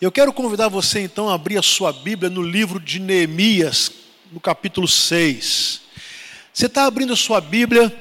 [0.00, 3.92] Eu quero convidar você então a abrir a sua Bíblia no livro de Neemias,
[4.32, 5.82] no capítulo 6.
[6.54, 7.94] Você está abrindo a sua Bíblia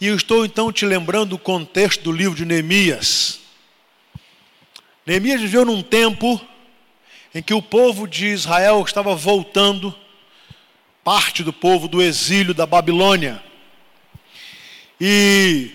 [0.00, 3.40] e eu estou então te lembrando o contexto do livro de Neemias.
[5.04, 6.40] Neemias viveu num tempo
[7.34, 9.94] em que o povo de Israel estava voltando,
[11.04, 13.44] parte do povo do exílio da Babilônia.
[14.98, 15.70] E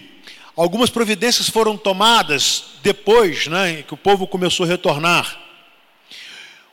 [0.55, 5.48] algumas providências foram tomadas depois né, que o povo começou a retornar.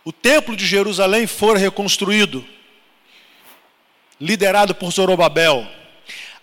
[0.07, 2.47] O templo de Jerusalém foi reconstruído,
[4.21, 5.67] liderado por Zorobabel.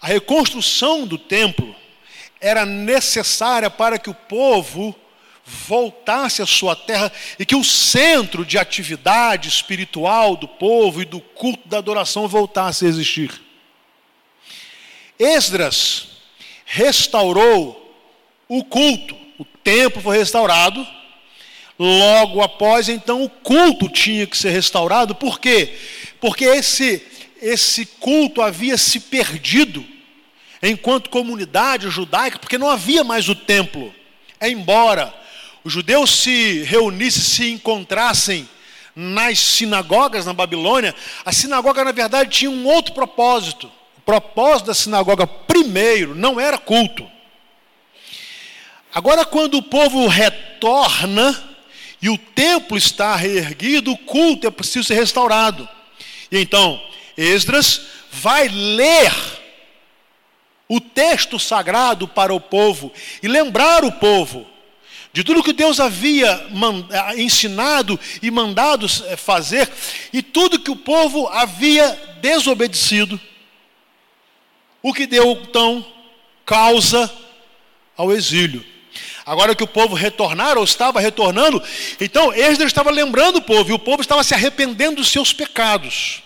[0.01, 1.73] A reconstrução do templo
[2.41, 4.93] era necessária para que o povo
[5.45, 7.09] voltasse à sua terra
[7.39, 12.85] e que o centro de atividade espiritual do povo e do culto da adoração voltasse
[12.85, 13.31] a existir.
[15.17, 16.07] Esdras
[16.65, 17.97] restaurou
[18.45, 20.85] o culto, o templo foi restaurado
[21.77, 25.15] Logo após, então, o culto tinha que ser restaurado.
[25.15, 25.73] Por quê?
[26.21, 27.01] Porque esse,
[27.41, 29.83] esse culto havia se perdido
[30.61, 33.93] enquanto comunidade judaica, porque não havia mais o templo.
[34.41, 35.13] Embora
[35.63, 38.47] os judeus se reunissem, se encontrassem
[38.95, 40.93] nas sinagogas na Babilônia,
[41.25, 43.71] a sinagoga, na verdade, tinha um outro propósito.
[43.97, 47.09] O propósito da sinagoga, primeiro, não era culto.
[48.93, 51.52] Agora, quando o povo retorna,
[52.03, 55.67] e o templo está reerguido, o culto é preciso ser restaurado.
[56.29, 56.83] E então,
[57.15, 57.79] Esdras
[58.11, 59.13] vai ler
[60.67, 64.45] o texto sagrado para o povo e lembrar o povo
[65.13, 66.45] de tudo que Deus havia
[67.15, 69.71] ensinado e mandado eh, fazer
[70.11, 71.87] e tudo que o povo havia
[72.19, 73.17] desobedecido.
[74.81, 75.85] O que deu então
[76.45, 77.09] causa
[77.95, 78.72] ao exílio.
[79.25, 81.63] Agora que o povo retornar, ou estava retornando,
[81.99, 86.21] então Esdras estava lembrando o povo, e o povo estava se arrependendo dos seus pecados.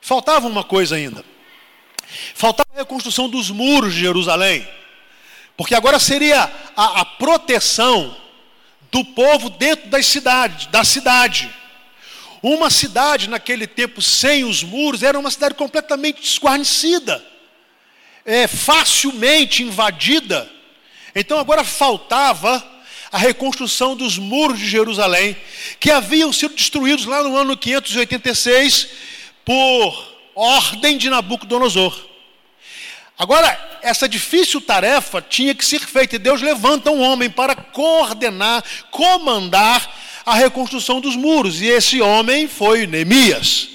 [0.00, 1.24] Faltava uma coisa ainda.
[2.34, 4.68] Faltava a reconstrução dos muros de Jerusalém.
[5.56, 8.14] Porque agora seria a, a proteção
[8.92, 11.50] do povo dentro das cidades, da cidade.
[12.42, 17.24] Uma cidade naquele tempo sem os muros era uma cidade completamente desguarnecida,
[18.26, 20.53] é, facilmente invadida
[21.14, 22.64] então agora faltava
[23.12, 25.36] a reconstrução dos muros de Jerusalém,
[25.78, 28.88] que haviam sido destruídos lá no ano 586
[29.44, 31.96] por ordem de Nabucodonosor.
[33.16, 38.64] Agora, essa difícil tarefa tinha que ser feita, e Deus levanta um homem para coordenar,
[38.90, 39.94] comandar
[40.26, 43.68] a reconstrução dos muros, e esse homem foi Neemias.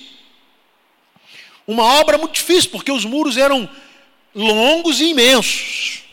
[1.65, 3.69] Uma obra muito difícil, porque os muros eram
[4.35, 6.03] longos e imensos.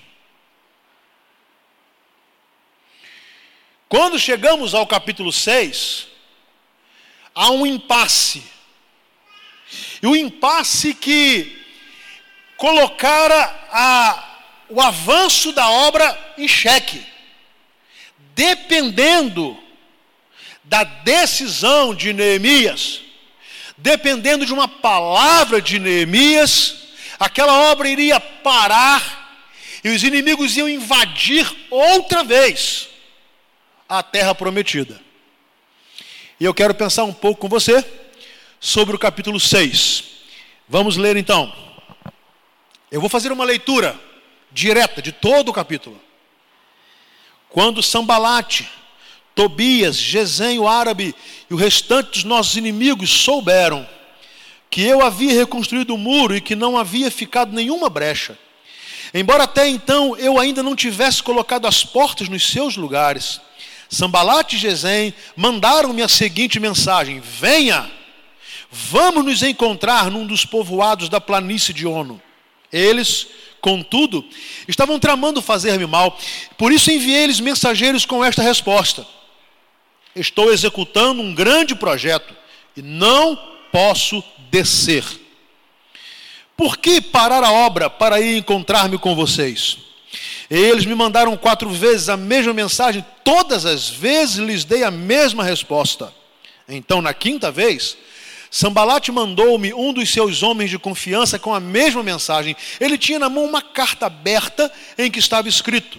[3.89, 6.09] Quando chegamos ao capítulo 6,
[7.33, 8.43] há um impasse.
[10.03, 11.65] E o impasse que
[12.57, 17.07] colocara a, o avanço da obra em xeque.
[18.35, 19.57] Dependendo
[20.65, 23.03] da decisão de Neemias,
[23.79, 26.89] dependendo de uma palavra de Neemias,
[27.21, 29.45] aquela obra iria parar
[29.85, 32.96] e os inimigos iam invadir outra vez
[33.89, 35.01] a terra prometida.
[36.39, 37.85] E eu quero pensar um pouco com você
[38.61, 40.05] sobre o capítulo 6.
[40.69, 41.53] Vamos ler então.
[42.91, 43.99] Eu vou fazer uma leitura
[44.53, 46.01] direta de todo o capítulo.
[47.49, 48.69] Quando Sambalate,
[49.35, 51.15] Tobias, Gesem, o árabe
[51.49, 53.87] e o restante dos nossos inimigos souberam
[54.71, 58.39] que eu havia reconstruído o muro e que não havia ficado nenhuma brecha,
[59.15, 63.41] embora até então eu ainda não tivesse colocado as portas nos seus lugares,
[63.89, 67.91] Sambalat e Gesem mandaram-me a seguinte mensagem: Venha,
[68.71, 72.21] vamos nos encontrar num dos povoados da planície de Ono.
[72.73, 73.29] Eles,
[73.61, 74.25] contudo,
[74.67, 76.19] estavam tramando fazer-me mal,
[76.59, 79.07] por isso enviei-lhes mensageiros com esta resposta:
[80.15, 82.34] Estou executando um grande projeto
[82.77, 83.39] e não
[83.71, 85.05] posso descer.
[86.57, 89.85] Por que parar a obra para ir encontrar-me com vocês?
[90.51, 95.43] Eles me mandaram quatro vezes a mesma mensagem, todas as vezes lhes dei a mesma
[95.43, 96.15] resposta.
[96.69, 97.97] Então, na quinta vez,
[98.51, 102.57] Sambalate mandou-me um dos seus homens de confiança com a mesma mensagem.
[102.81, 105.98] Ele tinha na mão uma carta aberta em que estava escrito: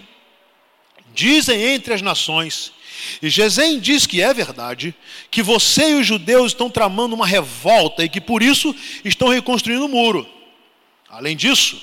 [1.14, 2.72] Dizem entre as nações,
[3.22, 4.94] e Gesem diz que é verdade,
[5.30, 8.74] que você e os judeus estão tramando uma revolta e que por isso
[9.04, 10.26] estão reconstruindo o muro.
[11.08, 11.80] Além disso,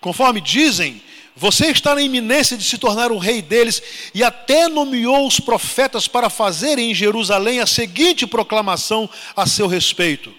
[0.00, 1.00] conforme dizem,
[1.38, 3.82] Você está na iminência de se tornar o rei deles
[4.14, 10.32] e até nomeou os profetas para fazerem em Jerusalém a seguinte proclamação a seu respeito: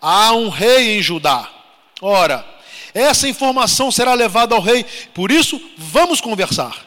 [0.00, 1.50] Há um rei em Judá.
[2.00, 2.46] Ora,
[2.94, 6.86] essa informação será levada ao rei, por isso vamos conversar.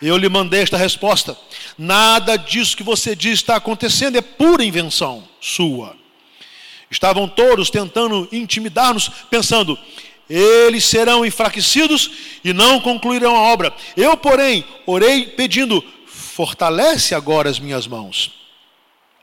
[0.00, 1.36] Eu lhe mandei esta resposta:
[1.76, 5.96] Nada disso que você diz está acontecendo, é pura invenção sua.
[6.88, 9.76] Estavam todos tentando intimidar-nos, pensando:
[10.28, 12.10] eles serão enfraquecidos
[12.42, 13.74] e não concluirão a obra.
[13.96, 18.32] Eu, porém, orei pedindo: fortalece agora as minhas mãos.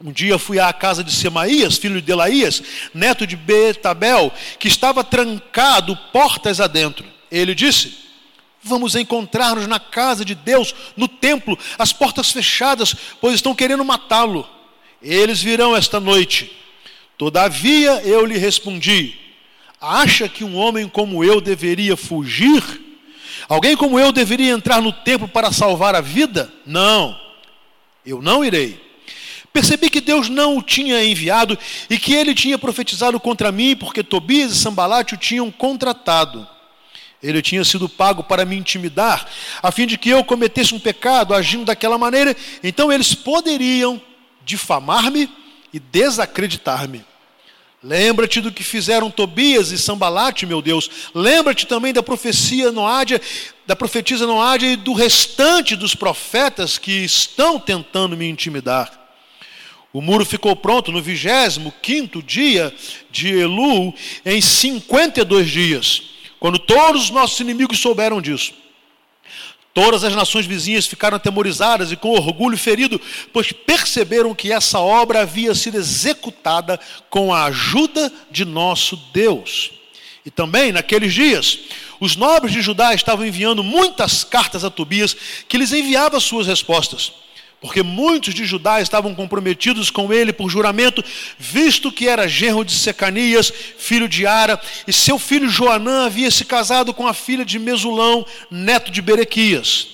[0.03, 2.63] Um dia fui à casa de Semaías, filho de Delaías,
[2.94, 7.06] neto de Betabel, que estava trancado portas adentro.
[7.31, 7.98] Ele disse:
[8.63, 14.48] Vamos encontrar-nos na casa de Deus, no templo, as portas fechadas, pois estão querendo matá-lo.
[15.01, 16.51] Eles virão esta noite.
[17.18, 19.15] Todavia eu lhe respondi:
[19.81, 22.63] Acha que um homem como eu deveria fugir?
[23.50, 26.54] Alguém como eu deveria entrar no templo para salvar a vida?
[26.68, 27.19] Não,
[28.06, 28.80] eu não irei.
[29.51, 31.57] Percebi que Deus não o tinha enviado
[31.89, 36.48] e que ele tinha profetizado contra mim, porque Tobias e Sambalate o tinham contratado.
[37.22, 39.27] Ele tinha sido pago para me intimidar,
[39.62, 44.01] a fim de que eu cometesse um pecado agindo daquela maneira, então eles poderiam
[44.44, 45.30] difamar-me
[45.74, 47.11] e desacreditar-me.
[47.83, 50.89] Lembra-te do que fizeram Tobias e Sambalate, meu Deus.
[51.16, 53.19] Lembra-te também da profecia Noádia,
[53.66, 59.01] da profetisa Noádia e do restante dos profetas que estão tentando me intimidar.
[59.92, 62.74] O muro ficou pronto no 25 dia
[63.10, 63.94] de Elu,
[64.25, 66.04] em 52 dias,
[66.39, 68.54] quando todos os nossos inimigos souberam disso.
[69.73, 73.00] Todas as nações vizinhas ficaram atemorizadas e com orgulho ferido,
[73.31, 76.79] pois perceberam que essa obra havia sido executada
[77.09, 79.71] com a ajuda de nosso Deus.
[80.25, 81.59] E também, naqueles dias,
[82.00, 85.15] os nobres de Judá estavam enviando muitas cartas a Tobias,
[85.47, 87.13] que lhes enviava suas respostas
[87.62, 91.04] porque muitos de Judá estavam comprometidos com ele por juramento,
[91.38, 96.44] visto que era genro de Secanias, filho de Ara, e seu filho Joanã havia se
[96.44, 99.90] casado com a filha de Mesulão, neto de Berequias.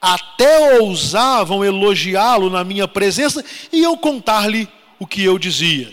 [0.00, 5.92] Até ousavam elogiá-lo na minha presença e eu contar-lhe o que eu dizia.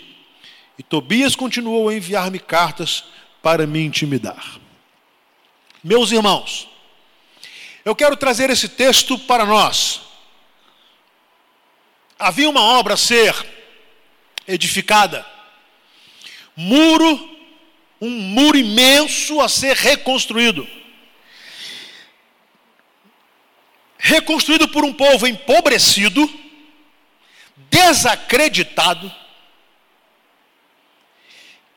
[0.78, 3.02] E Tobias continuou a enviar-me cartas
[3.42, 4.60] para me intimidar.
[5.82, 6.68] Meus irmãos,
[7.84, 10.09] eu quero trazer esse texto para nós
[12.20, 13.34] havia uma obra a ser
[14.46, 15.26] edificada.
[16.54, 17.38] Muro,
[18.00, 20.68] um muro imenso a ser reconstruído.
[23.98, 26.28] Reconstruído por um povo empobrecido,
[27.70, 29.12] desacreditado,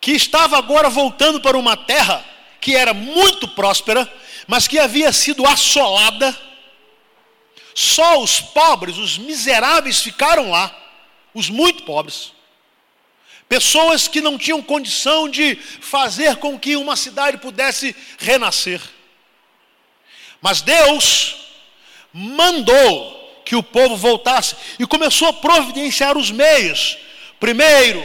[0.02, 2.24] que estava agora voltando para uma terra
[2.60, 4.12] que era muito próspera,
[4.48, 6.38] mas que havia sido assolada
[7.76, 10.76] só os pobres, os miseráveis ficaram lá,
[11.34, 12.32] os muito pobres.
[13.50, 18.82] Pessoas que não tinham condição de fazer com que uma cidade pudesse renascer.
[20.42, 21.36] Mas Deus
[22.12, 26.98] mandou que o povo voltasse e começou a providenciar os meios.
[27.40, 28.04] Primeiro,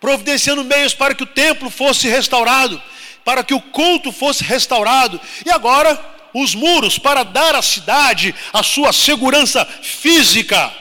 [0.00, 2.82] providenciando meios para que o templo fosse restaurado,
[3.24, 5.20] para que o culto fosse restaurado.
[5.44, 10.72] E agora, os muros para dar à cidade a sua segurança física.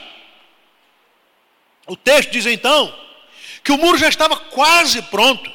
[1.88, 2.94] O texto diz então
[3.64, 5.52] que o muro já estava quase pronto.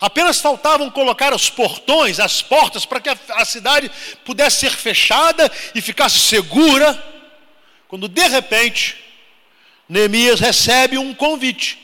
[0.00, 3.90] Apenas faltavam colocar os portões, as portas, para que a, cidade
[4.24, 7.02] pudesse ser fechada e ficasse segura.
[7.88, 8.96] Quando de repente,
[9.88, 11.78] Neemias recebe um convite.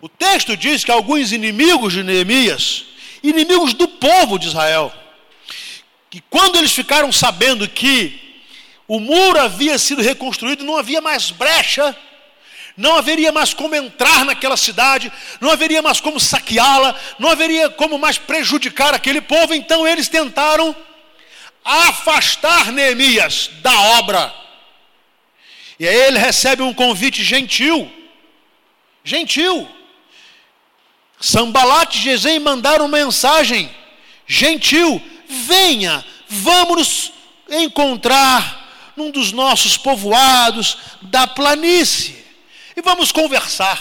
[0.00, 2.84] O texto diz que alguns inimigos de Neemias,
[3.22, 4.92] inimigos do povo de Israel,
[6.16, 8.42] que quando eles ficaram sabendo que
[8.88, 11.94] o muro havia sido reconstruído, não havia mais brecha,
[12.74, 17.98] não haveria mais como entrar naquela cidade, não haveria mais como saqueá-la, não haveria como
[17.98, 20.74] mais prejudicar aquele povo, então eles tentaram
[21.62, 24.34] afastar Neemias da obra.
[25.78, 27.92] E aí ele recebe um convite gentil,
[29.04, 29.68] gentil.
[31.20, 33.70] Sambalat e Gesem mandaram mensagem
[34.26, 37.12] gentil, venha, vamos nos
[37.48, 42.24] encontrar num dos nossos povoados da planície
[42.74, 43.80] e vamos conversar.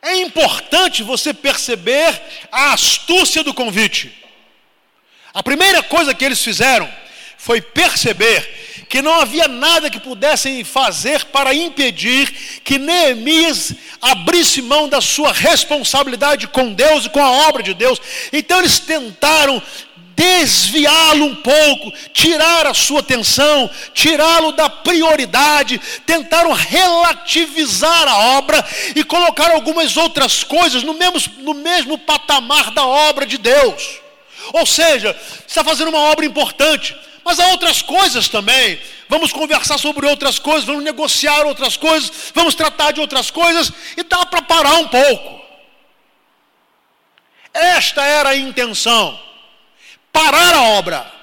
[0.00, 4.12] É importante você perceber a astúcia do convite.
[5.32, 6.92] A primeira coisa que eles fizeram
[7.38, 14.88] foi perceber que não havia nada que pudessem fazer para impedir que Neemias abrisse mão
[14.88, 18.00] da sua responsabilidade com Deus e com a obra de Deus.
[18.32, 19.62] Então eles tentaram
[20.14, 29.02] desviá-lo um pouco, tirar a sua atenção, tirá-lo da prioridade, tentaram relativizar a obra e
[29.04, 34.00] colocar algumas outras coisas no mesmo, no mesmo patamar da obra de Deus.
[34.52, 38.80] Ou seja, está fazendo uma obra importante, mas há outras coisas também.
[39.08, 44.02] Vamos conversar sobre outras coisas, vamos negociar outras coisas, vamos tratar de outras coisas, e
[44.02, 45.42] dá para parar um pouco.
[47.52, 49.18] Esta era a intenção
[50.12, 51.21] parar a obra.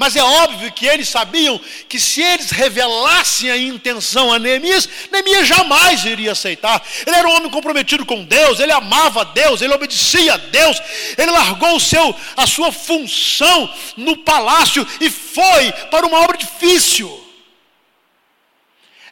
[0.00, 5.46] Mas é óbvio que eles sabiam que se eles revelassem a intenção a Neemias, Neemias
[5.46, 6.82] jamais iria aceitar.
[7.06, 10.80] Ele era um homem comprometido com Deus, ele amava Deus, ele obedecia a Deus,
[11.18, 17.22] ele largou o seu, a sua função no palácio e foi para uma obra difícil.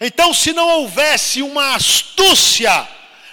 [0.00, 2.88] Então, se não houvesse uma astúcia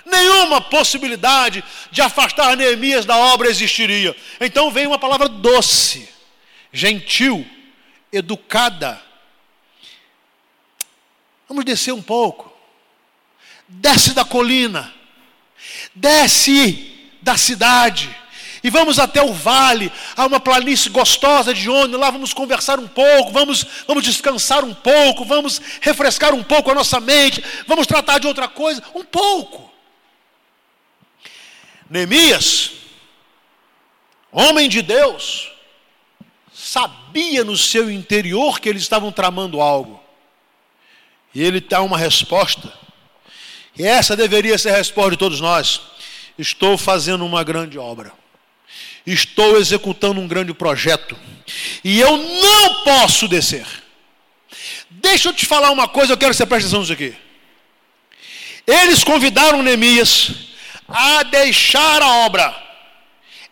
[0.06, 4.14] nenhuma possibilidade de afastar Neemias da obra existiria.
[4.42, 6.14] Então vem uma palavra doce,
[6.76, 7.48] gentil,
[8.12, 9.02] educada.
[11.48, 12.54] Vamos descer um pouco.
[13.68, 14.94] Desce da colina,
[15.96, 18.16] desce da cidade.
[18.62, 22.88] E vamos até o vale, há uma planície gostosa de onde lá vamos conversar um
[22.88, 28.20] pouco, vamos, vamos descansar um pouco, vamos refrescar um pouco a nossa mente, vamos tratar
[28.20, 29.72] de outra coisa, um pouco.
[31.88, 32.72] Neemias,
[34.32, 35.55] homem de Deus,
[36.66, 40.04] sabia no seu interior que eles estavam tramando algo.
[41.34, 42.74] E ele dá uma resposta.
[43.78, 45.82] E essa deveria ser a resposta de todos nós.
[46.40, 48.12] Estou fazendo uma grande obra.
[49.06, 51.16] Estou executando um grande projeto.
[51.84, 53.68] E eu não posso descer.
[54.90, 57.16] Deixa eu te falar uma coisa, eu quero que você preste atenção nisso aqui.
[58.66, 60.32] Eles convidaram Neemias
[60.88, 62.65] a deixar a obra.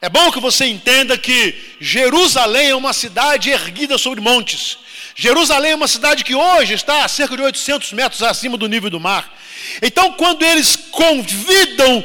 [0.03, 4.77] É bom que você entenda que Jerusalém é uma cidade erguida sobre montes.
[5.15, 8.89] Jerusalém é uma cidade que hoje está a cerca de 800 metros acima do nível
[8.89, 9.33] do mar.
[9.81, 12.03] Então, quando eles convidam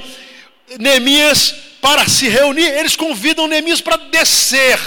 [0.78, 4.78] Neemias para se reunir, eles convidam Neemias para descer.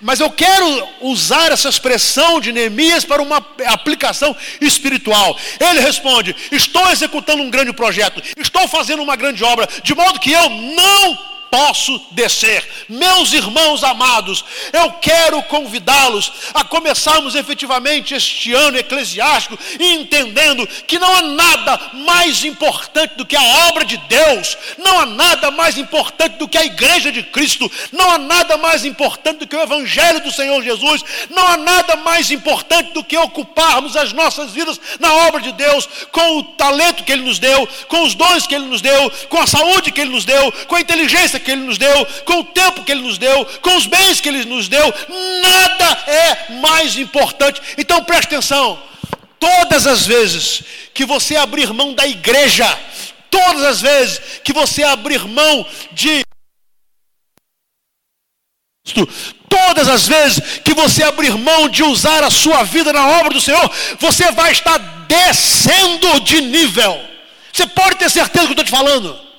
[0.00, 5.38] Mas eu quero usar essa expressão de Neemias para uma aplicação espiritual.
[5.60, 10.32] Ele responde: Estou executando um grande projeto, estou fazendo uma grande obra, de modo que
[10.32, 12.66] eu não posso descer.
[12.88, 14.42] Meus irmãos amados,
[14.72, 22.42] eu quero convidá-los a começarmos efetivamente este ano eclesiástico entendendo que não há nada mais
[22.42, 26.64] importante do que a obra de Deus, não há nada mais importante do que a
[26.64, 31.04] igreja de Cristo, não há nada mais importante do que o evangelho do Senhor Jesus,
[31.28, 35.86] não há nada mais importante do que ocuparmos as nossas vidas na obra de Deus,
[36.10, 39.38] com o talento que ele nos deu, com os dons que ele nos deu, com
[39.38, 42.44] a saúde que ele nos deu, com a inteligência que Ele nos deu, com o
[42.44, 44.94] tempo que Ele nos deu, com os bens que Ele nos deu,
[45.42, 47.60] nada é mais importante.
[47.76, 48.80] Então preste atenção:
[49.38, 50.62] todas as vezes
[50.94, 52.66] que você abrir mão da igreja,
[53.30, 56.22] todas as vezes que você abrir mão de
[59.48, 63.40] todas as vezes que você abrir mão de usar a sua vida na obra do
[63.40, 67.00] Senhor, você vai estar descendo de nível.
[67.52, 69.31] Você pode ter certeza do que eu estou te falando.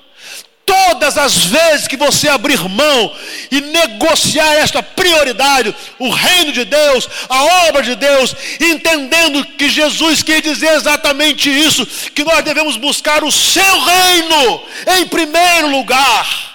[0.66, 3.16] Todas as vezes que você abrir mão
[3.52, 10.24] e negociar esta prioridade, o reino de Deus, a obra de Deus, entendendo que Jesus
[10.24, 14.64] quer dizer exatamente isso, que nós devemos buscar o seu reino
[15.00, 16.54] em primeiro lugar.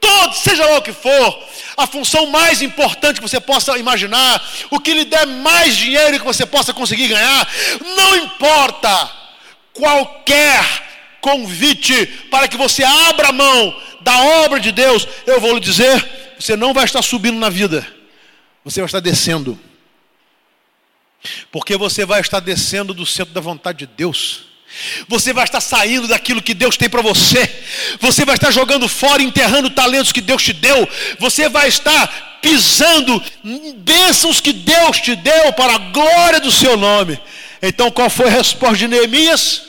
[0.00, 1.44] Todo, seja lá o que for,
[1.76, 6.24] a função mais importante que você possa imaginar, o que lhe der mais dinheiro que
[6.24, 7.48] você possa conseguir ganhar,
[7.96, 9.10] não importa
[9.72, 10.85] qualquer
[11.26, 16.54] convite para que você abra mão da obra de Deus, eu vou lhe dizer: você
[16.54, 17.84] não vai estar subindo na vida,
[18.64, 19.58] você vai estar descendo.
[21.50, 24.44] Porque você vai estar descendo do centro da vontade de Deus.
[25.08, 27.50] Você vai estar saindo daquilo que Deus tem para você.
[27.98, 30.88] Você vai estar jogando fora, enterrando talentos que Deus te deu.
[31.18, 33.20] Você vai estar pisando
[33.78, 37.18] bênçãos que Deus te deu para a glória do seu nome.
[37.60, 39.65] Então, qual foi a resposta de Neemias?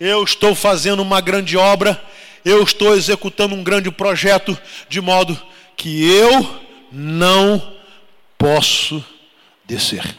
[0.00, 2.02] Eu estou fazendo uma grande obra,
[2.42, 5.40] eu estou executando um grande projeto, de modo
[5.76, 7.76] que eu não
[8.38, 9.04] posso
[9.66, 10.16] descer.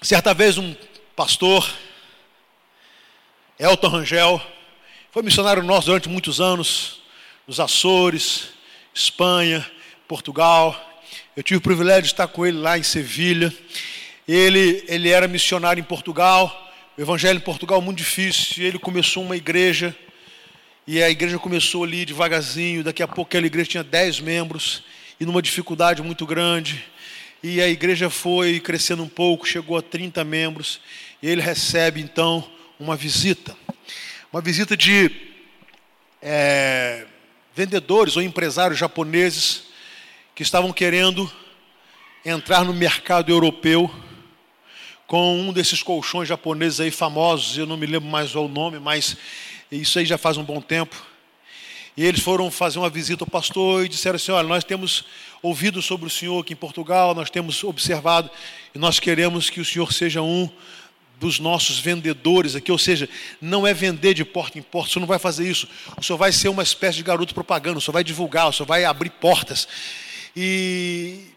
[0.00, 0.76] Certa vez um
[1.16, 1.68] pastor,
[3.58, 4.40] Elton Rangel,
[5.10, 7.00] foi missionário nosso durante muitos anos,
[7.46, 8.50] nos Açores,
[8.94, 9.68] Espanha,
[10.06, 10.93] Portugal.
[11.36, 13.52] Eu tive o privilégio de estar com ele lá em Sevilha.
[14.26, 16.72] Ele, ele era missionário em Portugal.
[16.96, 18.64] O evangelho em Portugal é muito difícil.
[18.64, 19.96] Ele começou uma igreja.
[20.86, 22.84] E a igreja começou ali devagarzinho.
[22.84, 24.84] Daqui a pouco aquela igreja tinha 10 membros.
[25.18, 26.84] E numa dificuldade muito grande.
[27.42, 30.80] E a igreja foi crescendo um pouco, chegou a 30 membros.
[31.20, 32.48] E ele recebe então
[32.78, 33.56] uma visita.
[34.32, 35.10] Uma visita de
[36.22, 37.06] é,
[37.56, 39.73] vendedores ou empresários japoneses
[40.34, 41.30] que estavam querendo
[42.24, 43.88] entrar no mercado europeu
[45.06, 49.16] com um desses colchões japoneses aí famosos, eu não me lembro mais o nome, mas
[49.70, 51.00] isso aí já faz um bom tempo.
[51.96, 55.04] E eles foram fazer uma visita ao pastor e disseram assim: Olha, nós temos
[55.40, 58.28] ouvido sobre o senhor aqui em Portugal, nós temos observado
[58.74, 60.50] e nós queremos que o senhor seja um
[61.20, 63.08] dos nossos vendedores aqui, ou seja,
[63.40, 66.18] não é vender de porta em porta, o senhor não vai fazer isso, o senhor
[66.18, 69.10] vai ser uma espécie de garoto propaganda, o senhor vai divulgar, o senhor vai abrir
[69.10, 69.68] portas.
[70.36, 71.28] E,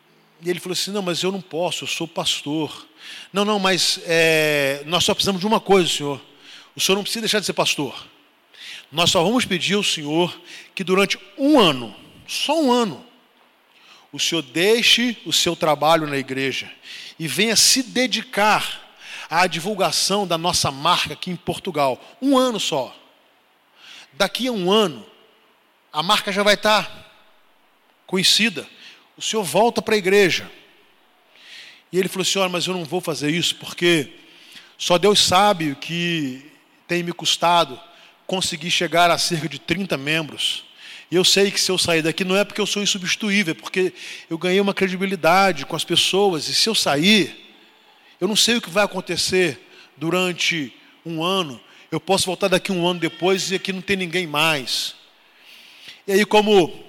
[0.42, 2.88] e ele falou assim: Não, mas eu não posso, eu sou pastor.
[3.32, 6.22] Não, não, mas é, nós só precisamos de uma coisa, senhor.
[6.76, 8.08] O senhor não precisa deixar de ser pastor.
[8.92, 10.40] Nós só vamos pedir ao senhor
[10.74, 11.96] que durante um ano,
[12.28, 13.06] só um ano,
[14.12, 16.72] o senhor deixe o seu trabalho na igreja
[17.20, 18.96] e venha se dedicar
[19.30, 22.02] à divulgação da nossa marca aqui em Portugal.
[22.22, 22.96] Um ano só.
[24.14, 25.06] Daqui a um ano,
[25.92, 27.12] a marca já vai estar
[28.06, 28.68] conhecida.
[29.18, 30.50] O senhor volta para a igreja.
[31.92, 34.10] E ele falou Olha, mas eu não vou fazer isso porque
[34.78, 36.46] só Deus sabe o que
[36.88, 37.80] tem me custado
[38.28, 40.66] conseguir chegar a cerca de 30 membros.
[41.10, 43.56] E eu sei que se eu sair daqui não é porque eu sou insubstituível, é
[43.56, 43.94] porque
[44.30, 46.48] eu ganhei uma credibilidade com as pessoas.
[46.50, 47.56] E se eu sair,
[48.20, 49.60] eu não sei o que vai acontecer
[49.96, 50.74] durante
[51.06, 51.60] um ano.
[51.90, 54.94] Eu posso voltar daqui um ano depois e aqui não tem ninguém mais.
[56.06, 56.87] E aí, como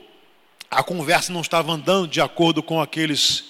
[0.71, 3.45] a conversa não estava andando de acordo com aqueles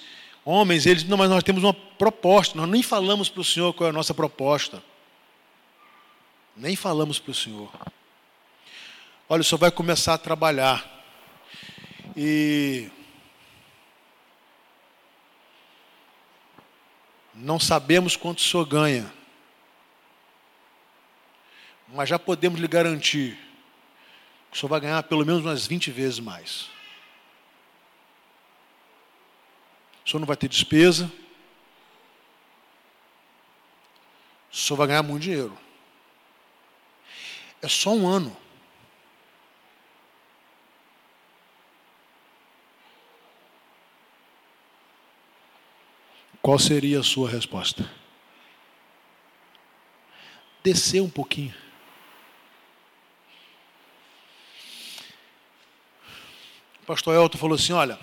[0.45, 3.87] homens, eles, não, mas nós temos uma proposta, nós nem falamos para o Senhor qual
[3.87, 4.81] é a nossa proposta.
[6.55, 7.71] Nem falamos para o Senhor.
[9.29, 10.85] Olha, o Senhor vai começar a trabalhar.
[12.17, 12.89] E
[17.33, 19.13] não sabemos quanto o Senhor ganha.
[21.87, 23.37] Mas já podemos lhe garantir
[24.51, 26.78] que o Senhor vai ganhar pelo menos umas 20 vezes mais.
[30.05, 31.11] O senhor não vai ter despesa.
[34.51, 35.57] O senhor vai ganhar muito dinheiro.
[37.61, 38.35] É só um ano.
[46.41, 47.87] Qual seria a sua resposta?
[50.63, 51.53] Descer um pouquinho.
[56.81, 57.99] O pastor Elton falou assim: olha,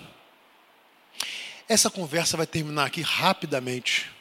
[1.67, 4.11] essa conversa vai terminar aqui rapidamente.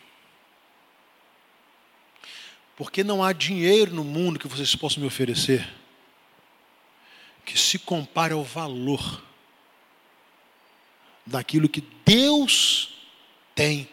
[2.77, 5.67] Porque não há dinheiro no mundo que vocês possam me oferecer
[7.45, 9.23] que se compare ao valor
[11.25, 12.99] daquilo que Deus
[13.55, 13.89] tem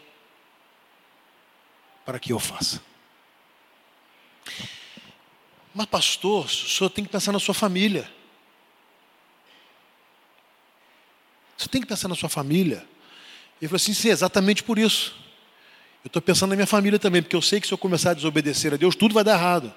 [2.04, 2.82] para que eu faça.
[5.72, 8.10] Mas, pastor, o senhor tem que pensar na sua família.
[11.56, 12.86] Você tem que pensar na sua família.
[13.64, 15.16] Ele falou assim: sim, exatamente por isso.
[16.04, 18.14] Eu estou pensando na minha família também, porque eu sei que se eu começar a
[18.14, 19.72] desobedecer a Deus, tudo vai dar errado.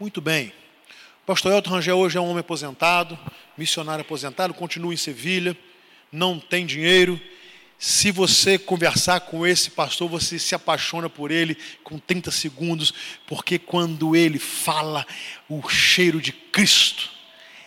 [0.00, 0.52] Muito bem.
[1.22, 3.16] O pastor Elton Rangel hoje é um homem aposentado,
[3.56, 5.56] missionário aposentado, continua em Sevilha,
[6.10, 7.20] não tem dinheiro.
[7.78, 12.92] Se você conversar com esse pastor, você se apaixona por ele com 30 segundos,
[13.28, 15.06] porque quando ele fala,
[15.48, 17.10] o cheiro de Cristo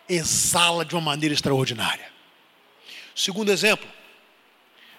[0.09, 2.11] exala de uma maneira extraordinária.
[3.15, 3.87] Segundo exemplo,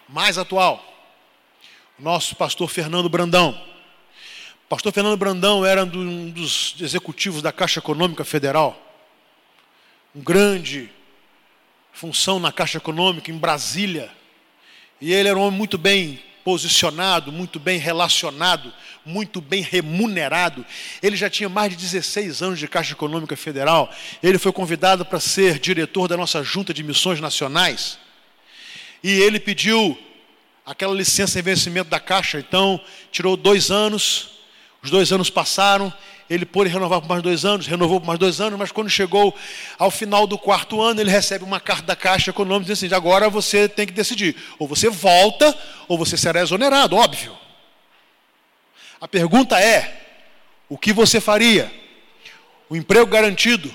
[0.08, 0.84] mais atual.
[1.98, 3.58] Nosso pastor Fernando Brandão.
[4.68, 8.80] pastor Fernando Brandão era um dos executivos da Caixa Econômica Federal.
[10.14, 10.90] Um grande
[11.92, 14.10] função na Caixa Econômica em Brasília.
[15.00, 18.72] E ele era um homem muito bem posicionado, muito bem relacionado,
[19.06, 20.64] muito bem remunerado.
[21.02, 23.90] Ele já tinha mais de 16 anos de Caixa Econômica Federal.
[24.22, 27.98] Ele foi convidado para ser diretor da nossa Junta de Missões Nacionais
[29.04, 29.98] e ele pediu
[30.64, 32.80] aquela licença em vencimento da Caixa, então
[33.12, 34.30] tirou dois anos,
[34.82, 35.92] os dois anos passaram,
[36.28, 39.36] ele pôde renovar por mais dois anos, renovou por mais dois anos, mas quando chegou
[39.78, 43.28] ao final do quarto ano, ele recebe uma carta da Caixa Econômica dizendo assim: agora
[43.28, 45.54] você tem que decidir, ou você volta,
[45.86, 47.36] ou você será exonerado, óbvio.
[48.98, 50.00] A pergunta é:
[50.66, 51.70] o que você faria?
[52.70, 53.70] O emprego garantido,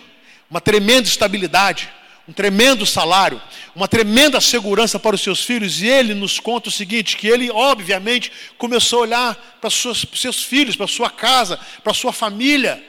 [0.49, 1.87] uma tremenda estabilidade,
[2.29, 3.41] um tremendo salário,
[3.75, 7.49] uma tremenda segurança para os seus filhos, e ele nos conta o seguinte: que ele,
[7.49, 12.13] obviamente, começou a olhar para os seus filhos, para a sua casa, para a sua
[12.13, 12.83] família.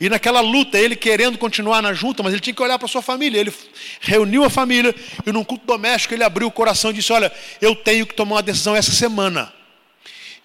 [0.00, 2.88] E naquela luta, ele querendo continuar na junta, mas ele tinha que olhar para a
[2.88, 3.38] sua família.
[3.38, 3.52] Ele
[4.00, 4.94] reuniu a família
[5.26, 7.30] e num culto doméstico ele abriu o coração e disse: Olha,
[7.60, 9.52] eu tenho que tomar uma decisão essa semana.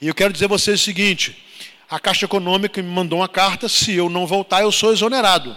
[0.01, 1.41] E eu quero dizer a vocês o seguinte:
[1.89, 5.55] a Caixa Econômica me mandou uma carta, se eu não voltar, eu sou exonerado.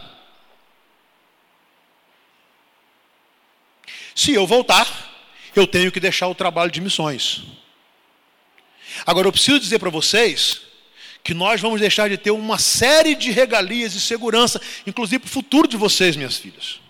[4.14, 4.86] Se eu voltar,
[5.54, 7.42] eu tenho que deixar o trabalho de missões.
[9.04, 10.60] Agora, eu preciso dizer para vocês
[11.22, 15.32] que nós vamos deixar de ter uma série de regalias e segurança, inclusive para o
[15.32, 16.80] futuro de vocês, minhas filhas.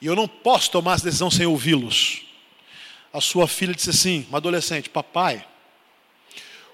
[0.00, 2.22] E eu não posso tomar essa decisão sem ouvi-los.
[3.12, 5.46] A sua filha disse assim, uma adolescente: Papai,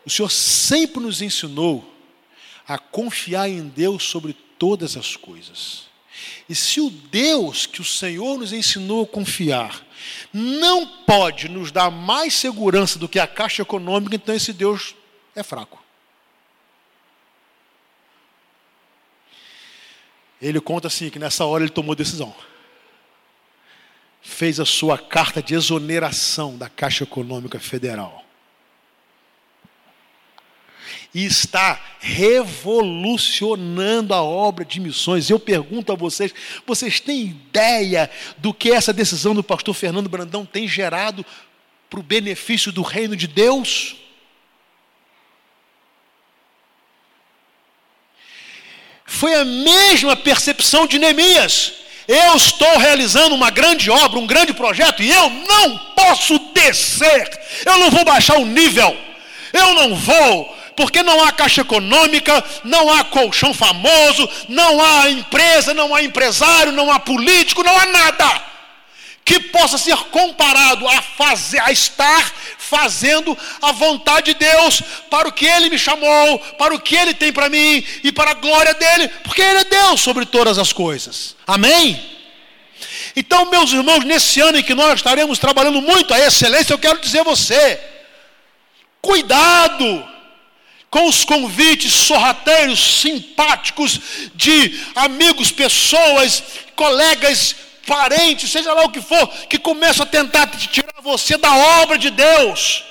[0.04, 1.92] o Senhor sempre nos ensinou
[2.66, 5.83] a confiar em Deus sobre todas as coisas.
[6.48, 9.84] E se o Deus que o Senhor nos ensinou a confiar
[10.32, 14.94] não pode nos dar mais segurança do que a caixa econômica, então esse Deus
[15.34, 15.82] é fraco.
[20.40, 22.34] Ele conta assim que nessa hora ele tomou decisão.
[24.20, 28.23] Fez a sua carta de exoneração da Caixa Econômica Federal
[31.14, 35.30] e está revolucionando a obra de missões.
[35.30, 36.34] Eu pergunto a vocês:
[36.66, 41.24] vocês têm ideia do que essa decisão do pastor Fernando Brandão tem gerado
[41.88, 43.94] para o benefício do reino de Deus?
[49.06, 51.74] Foi a mesma percepção de Neemias.
[52.08, 57.30] Eu estou realizando uma grande obra, um grande projeto, e eu não posso descer,
[57.64, 58.94] eu não vou baixar o nível,
[59.54, 65.72] eu não vou porque não há caixa econômica, não há colchão famoso, não há empresa,
[65.72, 68.54] não há empresário, não há político, não há nada
[69.24, 75.32] que possa ser comparado a fazer, a estar fazendo a vontade de Deus para o
[75.32, 78.74] que Ele me chamou, para o que Ele tem para mim e para a glória
[78.74, 81.34] dele, porque Ele é Deus sobre todas as coisas.
[81.46, 82.12] Amém?
[83.16, 87.00] Então, meus irmãos, nesse ano em que nós estaremos trabalhando muito a excelência, eu quero
[87.00, 87.80] dizer a você:
[89.00, 90.13] cuidado
[90.94, 93.98] com os convites sorrateiros, simpáticos
[94.32, 96.40] de amigos, pessoas,
[96.76, 101.52] colegas, parentes, seja lá o que for, que começam a tentar tirar você da
[101.82, 102.84] obra de Deus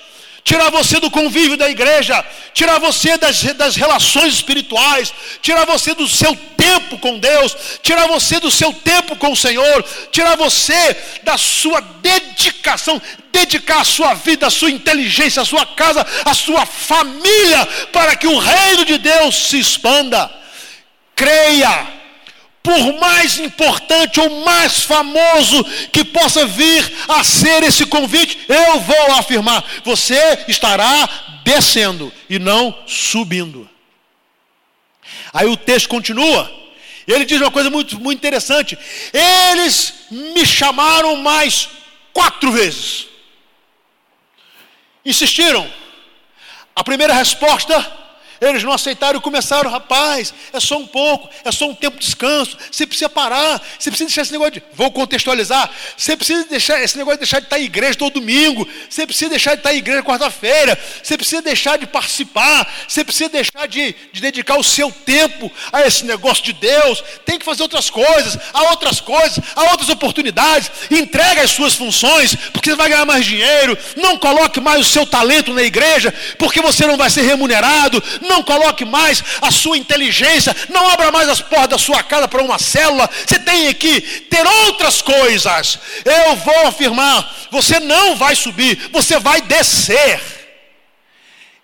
[0.44, 6.08] tirar você do convívio da igreja, tirar você das, das relações espirituais, tirar você do
[6.08, 11.38] seu tempo com Deus, tirar você do seu tempo com o Senhor, tirar você da
[11.38, 13.02] sua dedicação,
[13.32, 18.28] dedicar a sua vida, a sua inteligência, a sua casa, a sua família, para que
[18.28, 20.30] o reino de Deus se expanda.
[21.16, 22.03] Creia
[22.64, 29.12] por mais importante ou mais famoso que possa vir a ser esse convite, eu vou
[29.16, 33.70] afirmar: você estará descendo e não subindo.
[35.34, 36.50] Aí o texto continua,
[37.06, 38.80] ele diz uma coisa muito, muito interessante:
[39.12, 41.68] eles me chamaram mais
[42.14, 43.08] quatro vezes,
[45.06, 45.70] insistiram.
[46.76, 48.03] A primeira resposta
[48.50, 52.06] eles não aceitaram e começaram, rapaz, é só um pouco, é só um tempo de
[52.06, 52.58] descanso.
[52.72, 54.64] Você precisa parar, você precisa deixar esse negócio de.
[54.74, 55.70] Vou contextualizar.
[55.96, 58.68] Você precisa deixar esse negócio de deixar de estar em igreja todo domingo.
[58.90, 60.78] Você precisa deixar de estar em igreja quarta-feira.
[61.02, 62.72] Você precisa deixar de participar.
[62.88, 67.04] Você precisa deixar de, de dedicar o seu tempo a esse negócio de Deus.
[67.26, 70.72] Tem que fazer outras coisas, há outras coisas, há outras oportunidades.
[70.90, 73.78] Entrega as suas funções, porque você vai ganhar mais dinheiro.
[73.98, 78.02] Não coloque mais o seu talento na igreja, porque você não vai ser remunerado.
[78.22, 82.28] Não não coloque mais a sua inteligência, não abra mais as portas da sua casa
[82.28, 85.78] para uma célula, você tem que ter outras coisas.
[86.04, 90.20] Eu vou afirmar: você não vai subir, você vai descer.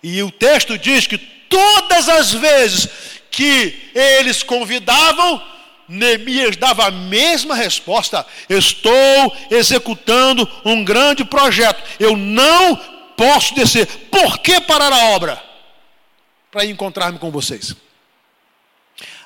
[0.02, 2.88] E o texto diz que todas as vezes
[3.30, 5.42] que eles convidavam,
[5.88, 12.76] Neemias dava a mesma resposta: Estou executando um grande projeto, eu não
[13.16, 13.86] posso descer.
[14.10, 15.49] Por que parar a obra?
[16.50, 17.74] Para encontrar-me com vocês.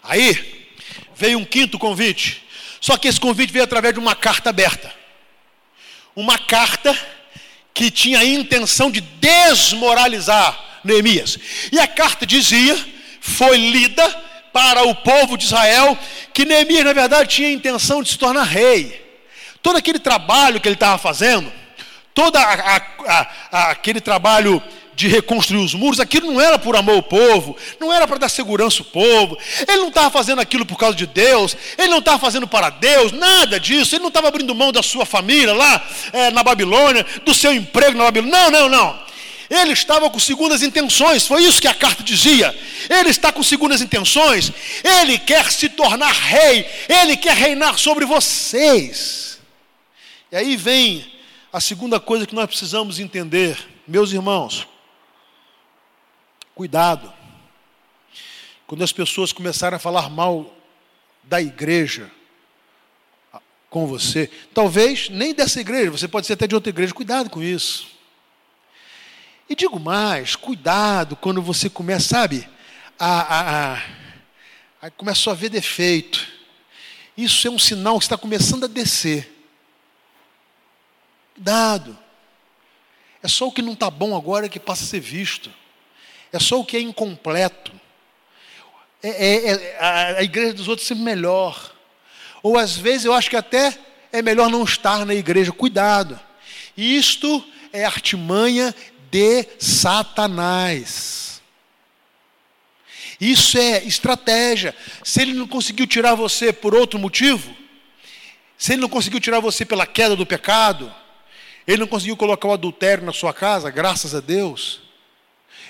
[0.02, 0.68] Aí
[1.16, 2.44] veio um quinto convite,
[2.80, 4.92] só que esse convite veio através de uma carta aberta.
[6.14, 6.96] Uma carta
[7.72, 11.38] que tinha a intenção de desmoralizar Neemias.
[11.72, 12.76] E a carta dizia,
[13.20, 14.08] foi lida
[14.52, 15.98] para o povo de Israel,
[16.32, 19.02] que Neemias, na verdade, tinha a intenção de se tornar rei.
[19.62, 21.50] Todo aquele trabalho que ele estava fazendo,
[22.14, 24.62] todo a, a, a, aquele trabalho
[24.94, 28.28] de reconstruir os muros, aquilo não era por amor ao povo, não era para dar
[28.28, 32.18] segurança ao povo, ele não estava fazendo aquilo por causa de Deus, ele não estava
[32.18, 36.30] fazendo para Deus, nada disso, ele não estava abrindo mão da sua família lá é,
[36.30, 39.04] na Babilônia, do seu emprego na Babilônia, não, não, não.
[39.50, 42.56] Ele estava com segundas intenções, foi isso que a carta dizia.
[42.88, 44.50] Ele está com segundas intenções,
[44.82, 49.38] ele quer se tornar rei, ele quer reinar sobre vocês.
[50.32, 51.04] E aí vem
[51.52, 54.66] a segunda coisa que nós precisamos entender, meus irmãos.
[56.54, 57.12] Cuidado.
[58.66, 60.54] Quando as pessoas começarem a falar mal
[61.22, 62.10] da igreja
[63.68, 67.42] com você, talvez nem dessa igreja, você pode ser até de outra igreja, cuidado com
[67.42, 67.88] isso.
[69.48, 72.48] E digo mais, cuidado quando você começa, sabe,
[72.98, 73.82] a, a, a,
[74.82, 76.26] a a ver defeito.
[77.16, 79.30] Isso é um sinal que está começando a descer.
[81.34, 81.98] Cuidado.
[83.22, 85.50] É só o que não está bom agora que passa a ser visto.
[86.34, 87.70] É só o que é incompleto.
[89.00, 91.72] É, é, é, a, a igreja dos outros é melhor.
[92.42, 93.78] Ou às vezes eu acho que até
[94.10, 95.52] é melhor não estar na igreja.
[95.52, 96.18] Cuidado.
[96.76, 98.74] Isto é artimanha
[99.12, 101.40] de Satanás.
[103.20, 104.74] Isso é estratégia.
[105.04, 107.54] Se ele não conseguiu tirar você por outro motivo,
[108.58, 110.92] se ele não conseguiu tirar você pela queda do pecado,
[111.64, 114.83] ele não conseguiu colocar o adultério na sua casa, graças a Deus.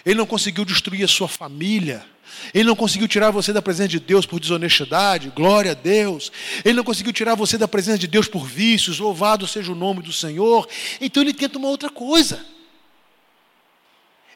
[0.04, 2.04] Ele não conseguiu destruir a sua família.
[2.52, 6.30] Ele não conseguiu tirar você da presença de Deus por desonestidade, glória a Deus.
[6.64, 10.02] Ele não conseguiu tirar você da presença de Deus por vícios, louvado seja o nome
[10.02, 10.68] do Senhor.
[11.00, 12.44] Então ele tenta uma outra coisa.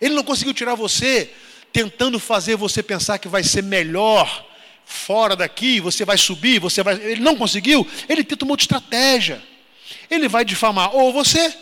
[0.01, 1.31] Ele não conseguiu tirar você
[1.73, 4.47] tentando fazer você pensar que vai ser melhor
[4.85, 6.95] fora daqui, você vai subir, você vai.
[6.95, 9.43] Ele não conseguiu, ele tenta uma outra estratégia.
[10.11, 11.55] Ele vai difamar ou você,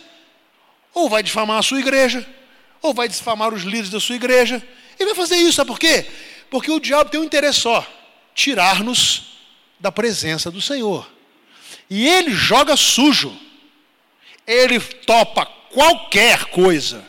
[0.94, 2.26] ou vai difamar a sua igreja,
[2.86, 4.62] ou vai difamar os líderes da sua igreja.
[4.98, 6.06] Ele vai fazer isso, sabe por quê?
[6.50, 7.86] Porque o diabo tem um interesse só:
[8.34, 9.38] tirar-nos
[9.78, 11.10] da presença do Senhor.
[11.88, 13.36] E ele joga sujo.
[14.46, 17.04] Ele topa qualquer coisa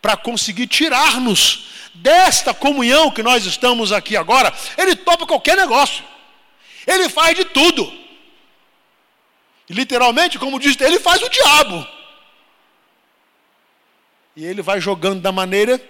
[0.00, 6.02] para conseguir tirar-nos desta comunhão que nós estamos aqui agora, ele topa qualquer negócio.
[6.86, 7.92] Ele faz de tudo.
[9.68, 11.86] Literalmente, como diz, ele faz o diabo.
[14.36, 15.80] E ele vai jogando da maneira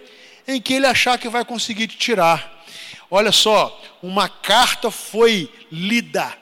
[0.46, 2.64] em que ele achar que vai conseguir te tirar.
[3.10, 6.36] Olha só, uma carta foi lida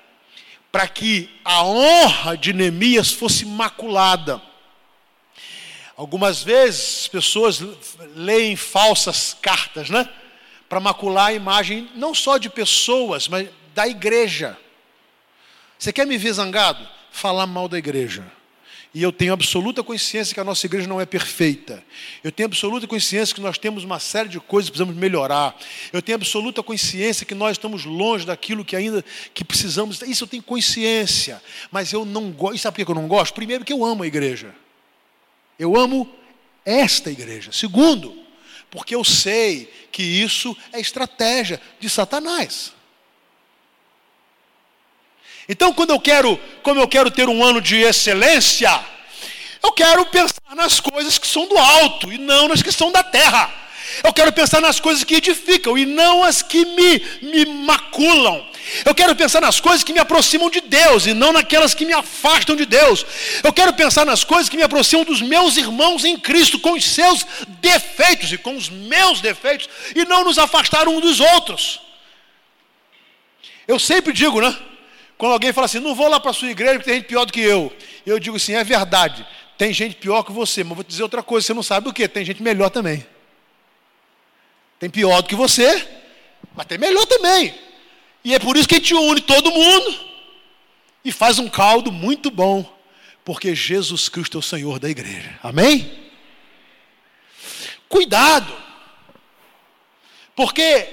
[0.70, 4.40] para que a honra de Neemias fosse maculada.
[5.96, 7.60] Algumas vezes as pessoas
[8.14, 10.08] leem falsas cartas, né?
[10.68, 14.56] Para macular a imagem não só de pessoas, mas da igreja.
[15.78, 16.86] Você quer me ver zangado?
[17.10, 18.24] Falar mal da igreja.
[18.92, 21.82] E eu tenho absoluta consciência que a nossa igreja não é perfeita.
[22.24, 25.56] Eu tenho absoluta consciência que nós temos uma série de coisas que precisamos melhorar.
[25.92, 30.02] Eu tenho absoluta consciência que nós estamos longe daquilo que ainda que precisamos.
[30.02, 31.40] Isso eu tenho consciência.
[31.70, 32.56] Mas eu não gosto.
[32.56, 33.32] E sabe por que eu não gosto?
[33.32, 34.52] Primeiro, que eu amo a igreja.
[35.56, 36.12] Eu amo
[36.64, 37.52] esta igreja.
[37.52, 38.12] Segundo,
[38.70, 42.72] porque eu sei que isso é estratégia de Satanás.
[45.50, 48.70] Então, quando eu quero, como eu quero ter um ano de excelência,
[49.60, 53.02] eu quero pensar nas coisas que são do alto e não nas que são da
[53.02, 53.52] terra.
[54.04, 58.46] Eu quero pensar nas coisas que edificam e não as que me, me maculam.
[58.84, 61.94] Eu quero pensar nas coisas que me aproximam de Deus e não naquelas que me
[61.94, 63.04] afastam de Deus.
[63.42, 66.84] Eu quero pensar nas coisas que me aproximam dos meus irmãos em Cristo, com os
[66.84, 67.26] seus
[67.60, 71.80] defeitos e com os meus defeitos, e não nos afastar um dos outros.
[73.66, 74.56] Eu sempre digo, né?
[75.20, 77.26] Quando alguém fala assim, não vou lá para a sua igreja porque tem gente pior
[77.26, 77.70] do que eu.
[78.06, 79.26] Eu digo assim, é verdade,
[79.58, 81.92] tem gente pior que você, mas vou te dizer outra coisa, você não sabe o
[81.92, 83.06] que, tem gente melhor também.
[84.78, 85.86] Tem pior do que você,
[86.56, 87.54] mas tem melhor também.
[88.24, 90.00] E é por isso que a gente une todo mundo
[91.04, 92.64] e faz um caldo muito bom,
[93.22, 95.38] porque Jesus Cristo é o Senhor da igreja.
[95.42, 96.00] Amém?
[97.90, 98.56] Cuidado,
[100.34, 100.88] porque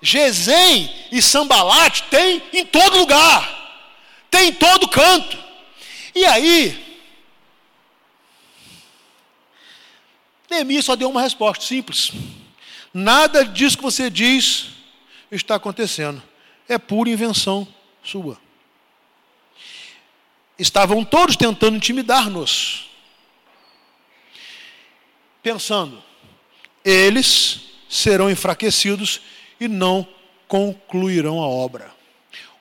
[0.00, 3.55] Gesem e Sambalate tem em todo lugar,
[4.30, 5.38] tem em todo canto.
[6.14, 6.86] E aí,
[10.50, 12.12] Neemias só deu uma resposta simples.
[12.92, 14.68] Nada disso que você diz
[15.30, 16.22] está acontecendo.
[16.68, 17.66] É pura invenção
[18.02, 18.40] sua.
[20.58, 22.88] Estavam todos tentando intimidar-nos.
[25.42, 26.02] Pensando,
[26.84, 29.20] eles serão enfraquecidos
[29.60, 30.08] e não
[30.48, 31.94] concluirão a obra.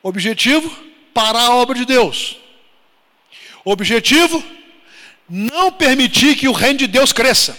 [0.04, 0.70] Objetivo:
[1.16, 2.38] parar a obra de Deus.
[3.64, 4.44] Objetivo:
[5.28, 7.58] não permitir que o reino de Deus cresça.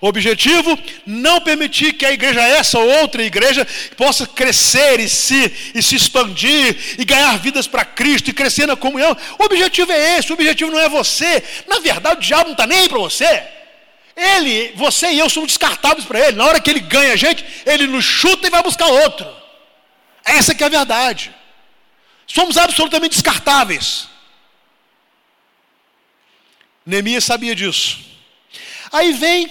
[0.00, 3.66] Objetivo: não permitir que a igreja, essa ou outra igreja,
[3.96, 8.76] possa crescer e se, e se expandir e ganhar vidas para Cristo e crescer na
[8.76, 9.16] comunhão.
[9.38, 11.42] O objetivo é esse, o objetivo não é você.
[11.68, 13.44] Na verdade, o diabo não está nem para você.
[14.16, 16.36] Ele, você e eu somos descartáveis para ele.
[16.36, 19.26] Na hora que ele ganha a gente, ele nos chuta e vai buscar outro.
[20.24, 21.30] Essa que é a verdade.
[22.26, 24.08] Somos absolutamente descartáveis.
[26.84, 27.98] Neemias sabia disso.
[28.92, 29.50] Aí vem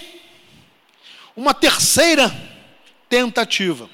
[1.36, 2.34] uma terceira
[3.10, 3.90] tentativa.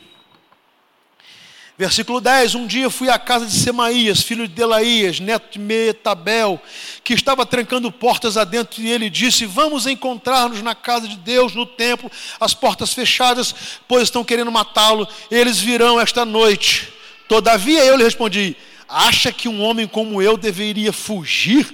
[1.77, 6.61] Versículo 10: Um dia fui à casa de Semaías, filho de Delaías, neto de Metabel,
[7.03, 11.65] que estava trancando portas adentro, e ele disse: Vamos encontrar-nos na casa de Deus, no
[11.65, 13.55] templo, as portas fechadas,
[13.87, 16.93] pois estão querendo matá-lo, eles virão esta noite.
[17.27, 18.55] Todavia eu lhe respondi:
[18.93, 21.65] Acha que um homem como eu deveria fugir?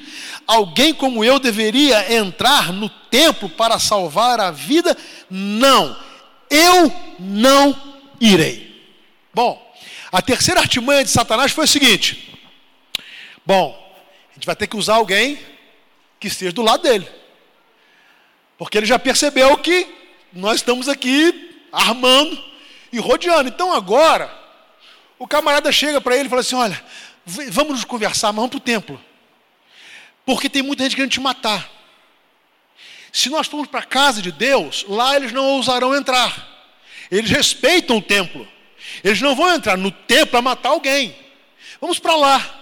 [0.45, 4.95] Alguém como eu deveria entrar no templo para salvar a vida?
[5.27, 5.97] Não,
[6.47, 7.75] eu não
[8.21, 8.87] irei.
[9.33, 9.75] Bom,
[10.11, 12.39] a terceira artimanha de Satanás foi o seguinte:
[13.43, 13.75] bom,
[14.29, 15.39] a gente vai ter que usar alguém
[16.19, 17.09] que esteja do lado dele,
[18.59, 19.87] porque ele já percebeu que
[20.31, 22.37] nós estamos aqui armando
[22.93, 23.49] e rodeando.
[23.49, 24.31] Então agora,
[25.17, 26.79] o camarada chega para ele e fala assim: olha
[27.27, 29.01] vamos nos conversar, mas vamos para o templo.
[30.25, 31.69] Porque tem muita gente querendo te matar.
[33.11, 36.47] Se nós formos para a casa de Deus, lá eles não ousarão entrar.
[37.11, 38.47] Eles respeitam o templo.
[39.03, 41.15] Eles não vão entrar no templo para matar alguém.
[41.79, 42.53] Vamos para lá.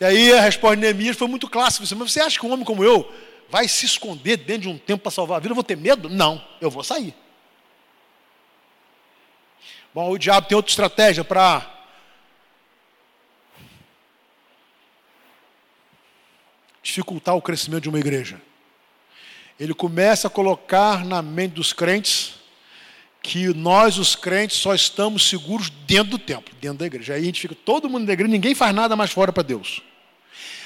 [0.00, 1.86] E aí a resposta de Neemias foi muito clássica.
[1.96, 3.10] Mas você acha que um homem como eu
[3.50, 5.52] vai se esconder dentro de um templo para salvar a vida?
[5.52, 6.08] Eu vou ter medo?
[6.08, 7.14] Não, eu vou sair.
[9.94, 11.77] Bom, o diabo tem outra estratégia para
[16.88, 18.40] dificultar o crescimento de uma igreja.
[19.60, 22.34] Ele começa a colocar na mente dos crentes
[23.22, 27.14] que nós, os crentes, só estamos seguros dentro do templo, dentro da igreja.
[27.14, 29.82] Aí a gente fica todo mundo da igreja, ninguém faz nada mais fora para Deus.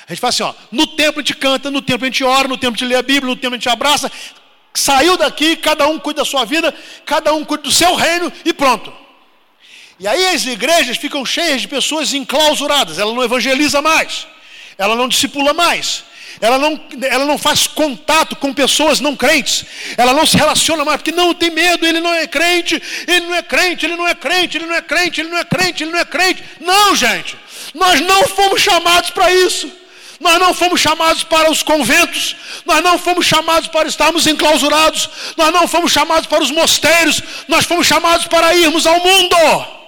[0.06, 2.46] A gente fala assim: ó, no templo a gente canta, no templo a gente ora,
[2.46, 4.12] no templo a gente lê a Bíblia, no templo a gente abraça.
[4.74, 6.72] Saiu daqui, cada um cuida da sua vida,
[7.04, 8.92] cada um cuida do seu reino e pronto.
[9.98, 14.26] E aí as igrejas ficam cheias de pessoas enclausuradas, ela não evangeliza mais,
[14.78, 16.04] ela não discipula mais,
[16.40, 19.64] ela não, ela não faz contato com pessoas não crentes,
[19.96, 23.34] ela não se relaciona mais, porque não tem medo, ele não é crente, ele não
[23.34, 25.92] é crente, ele não é crente, ele não é crente, ele não é crente, ele
[25.92, 26.44] não é crente.
[26.60, 27.36] Não, gente,
[27.74, 29.70] nós não fomos chamados para isso.
[30.20, 35.52] Nós não fomos chamados para os conventos, nós não fomos chamados para estarmos enclausurados, nós
[35.52, 39.81] não fomos chamados para os mosteiros, nós fomos chamados para irmos ao mundo.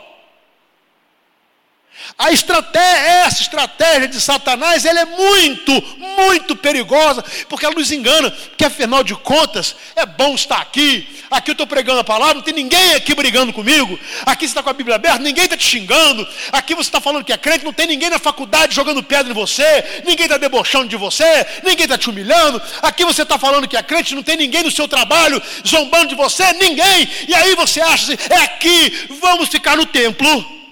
[2.17, 8.33] A estratégia, essa estratégia de Satanás, ela é muito, muito perigosa, porque ela nos engana,
[8.57, 11.09] que afinal de contas, é bom estar aqui.
[11.29, 13.99] Aqui eu estou pregando a palavra, não tem ninguém aqui brigando comigo.
[14.25, 16.27] Aqui você está com a Bíblia aberta, ninguém está te xingando.
[16.53, 19.35] Aqui você está falando que é crente, não tem ninguém na faculdade jogando pedra em
[19.35, 21.25] você, ninguém está debochando de você,
[21.65, 22.63] ninguém está te humilhando.
[22.81, 26.15] Aqui você está falando que é crente, não tem ninguém no seu trabalho zombando de
[26.15, 27.11] você, ninguém.
[27.27, 30.64] E aí você acha assim, é aqui, vamos ficar no templo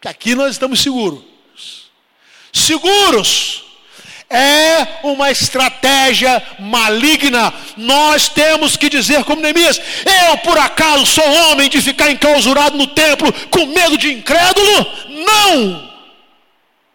[0.00, 1.22] que aqui nós estamos seguros.
[2.52, 3.64] Seguros.
[4.30, 7.52] É uma estratégia maligna.
[7.78, 9.80] Nós temos que dizer, como Neemias:
[10.28, 14.86] Eu por acaso sou homem de ficar enclausurado no templo com medo de incrédulo?
[15.08, 15.90] Não!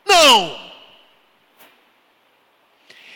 [0.05, 0.62] Não!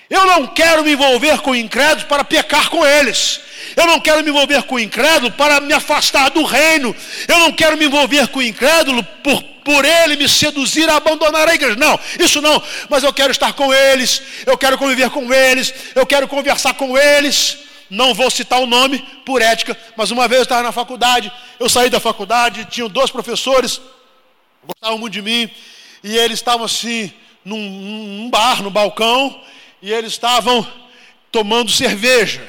[0.09, 3.41] Eu não quero me envolver com incrédulos para pecar com eles.
[3.75, 6.95] Eu não quero me envolver com incrédulo para me afastar do reino.
[7.27, 11.53] Eu não quero me envolver com incrédulo por por ele me seduzir a abandonar a
[11.53, 11.75] igreja.
[11.75, 12.63] Não, isso não.
[12.89, 16.97] Mas eu quero estar com eles, eu quero conviver com eles, eu quero conversar com
[16.97, 17.57] eles.
[17.89, 21.67] Não vou citar o nome por ética, mas uma vez eu estava na faculdade, eu
[21.67, 23.81] saí da faculdade, tinham dois professores,
[24.65, 25.49] gostavam muito de mim,
[26.03, 27.11] e eles estavam assim,
[27.43, 29.41] num, num bar, no balcão,
[29.81, 30.65] e eles estavam
[31.31, 32.41] tomando cerveja.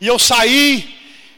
[0.00, 0.94] E eu saí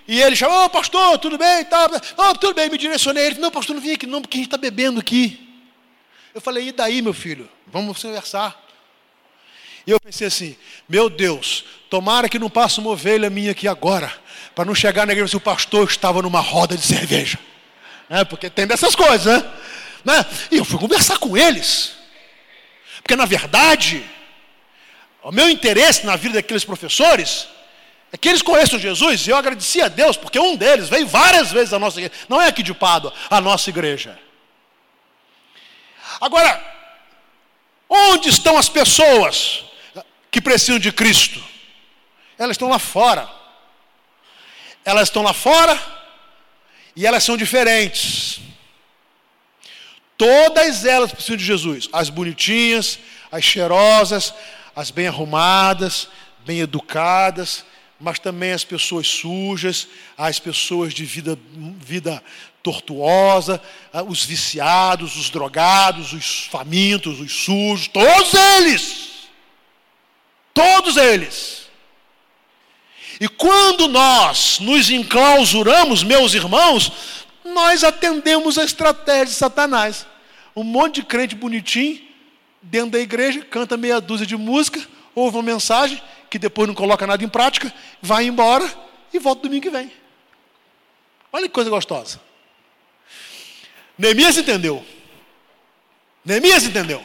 [0.09, 1.65] e ele chamou, oh, pastor, tudo bem?
[1.65, 3.25] Tá, oh, tudo bem, me direcionei.
[3.25, 5.41] Ele falou, não, pastor, não vim aqui não, porque a gente está bebendo aqui.
[6.33, 7.49] Eu falei, e daí, meu filho?
[7.67, 8.65] Vamos conversar.
[9.87, 10.57] E eu pensei assim,
[10.89, 14.13] meu Deus, tomara que não passe uma ovelha minha aqui agora,
[14.55, 17.39] para não chegar na igreja se o pastor estava numa roda de cerveja.
[18.09, 19.51] É, porque tem dessas coisas, né?
[20.05, 20.27] né?
[20.51, 21.93] E eu fui conversar com eles.
[22.99, 24.05] Porque, na verdade,
[25.27, 27.49] o meu interesse na vida daqueles professores
[28.13, 31.51] é que eles conheçam Jesus, e eu agradeci a Deus, porque um deles veio várias
[31.51, 34.17] vezes à nossa igreja, não é aqui de Pádua, a nossa igreja.
[36.21, 36.65] Agora,
[37.89, 39.65] onde estão as pessoas
[40.31, 41.43] que precisam de Cristo?
[42.39, 43.29] Elas estão lá fora.
[44.85, 45.77] elas estão lá fora
[46.95, 48.39] e elas são diferentes.
[50.17, 51.89] Todas elas precisam de Jesus.
[51.93, 53.01] As bonitinhas,
[53.33, 54.33] as cheirosas,
[54.77, 56.09] as bem arrumadas,
[56.45, 57.65] bem educadas,
[57.99, 61.39] mas também as pessoas sujas, as pessoas de vida,
[61.79, 62.23] vida
[62.63, 63.63] tortuosa,
[64.07, 69.09] os viciados, os drogados, os famintos, os sujos, todos eles.
[70.53, 71.67] Todos eles.
[73.19, 76.93] E quando nós nos enclausuramos, meus irmãos,
[77.45, 80.07] nós atendemos a estratégia de Satanás.
[80.55, 82.06] Um monte de crente bonitinho,
[82.67, 84.81] dentro da igreja, canta meia dúzia de música,
[85.15, 88.71] ouve uma mensagem, que depois não coloca nada em prática, vai embora
[89.13, 89.91] e volta domingo que vem.
[91.33, 92.21] Olha que coisa gostosa.
[93.97, 94.85] Neemias entendeu.
[96.25, 97.03] Neemias entendeu.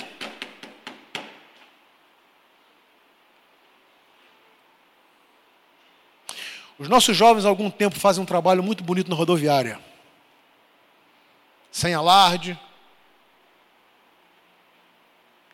[6.77, 9.79] Os nossos jovens há algum tempo fazem um trabalho muito bonito na rodoviária.
[11.71, 12.59] Sem alarde.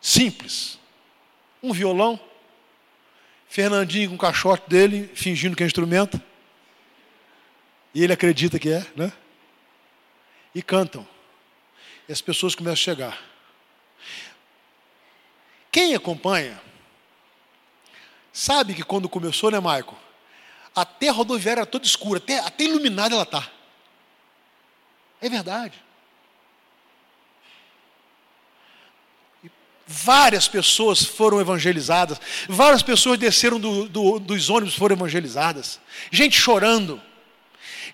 [0.00, 0.78] Simples.
[1.62, 2.18] Um violão.
[3.48, 6.20] Fernandinho com o caixote dele, fingindo que é instrumento.
[7.94, 9.12] E ele acredita que é, né?
[10.54, 11.06] E cantam.
[12.08, 13.22] E as pessoas começam a chegar.
[15.70, 16.60] Quem acompanha,
[18.32, 19.96] sabe que quando começou, né, Maico?
[20.74, 23.50] Até a rodoviária era toda escura, até, até iluminada ela está.
[25.20, 25.87] É verdade.
[29.90, 35.80] Várias pessoas foram evangelizadas, várias pessoas desceram do, do, dos ônibus foram evangelizadas,
[36.10, 37.00] gente chorando,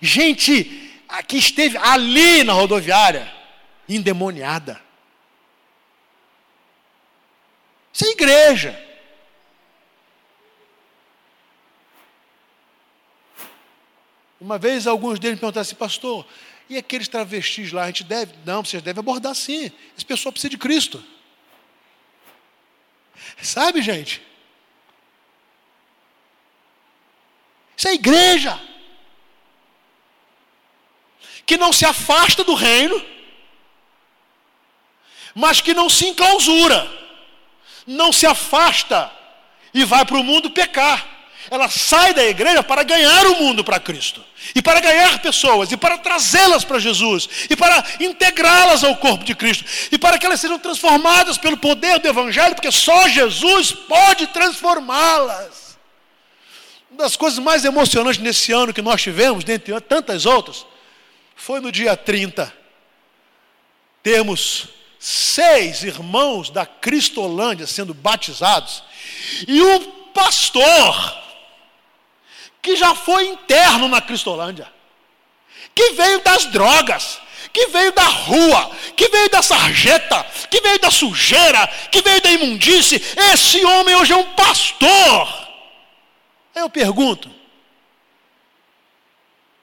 [0.01, 0.91] gente
[1.25, 3.33] que esteve ali na rodoviária,
[3.87, 4.81] endemoniada.
[7.93, 8.85] Isso é igreja.
[14.41, 16.27] Uma vez alguns deles me perguntaram assim, pastor,
[16.69, 18.33] e aqueles travestis lá, a gente deve?
[18.43, 19.71] Não, vocês devem abordar sim.
[19.95, 21.01] Esse pessoal precisa de Cristo.
[23.41, 24.21] Sabe, gente?
[27.77, 28.59] Isso é igreja.
[31.45, 33.03] Que não se afasta do reino,
[35.33, 36.89] mas que não se enclausura,
[37.85, 39.11] não se afasta
[39.73, 41.14] e vai para o mundo pecar.
[41.49, 44.23] Ela sai da igreja para ganhar o mundo para Cristo,
[44.53, 49.35] e para ganhar pessoas, e para trazê-las para Jesus, e para integrá-las ao corpo de
[49.35, 54.27] Cristo, e para que elas sejam transformadas pelo poder do Evangelho, porque só Jesus pode
[54.27, 55.77] transformá-las.
[56.89, 60.65] Uma das coisas mais emocionantes nesse ano que nós tivemos, dentre tantas outras,
[61.35, 62.51] foi no dia 30.
[64.01, 64.69] Temos
[64.99, 68.83] seis irmãos da Cristolândia sendo batizados,
[69.47, 71.24] e um pastor
[72.65, 74.67] que já foi interno na Cristolândia,
[75.75, 77.21] que veio das drogas,
[77.53, 82.31] que veio da rua, que veio da sarjeta, que veio da sujeira, que veio da
[82.31, 82.99] imundície.
[83.31, 85.47] Esse homem hoje é um pastor.
[86.55, 87.29] Eu pergunto: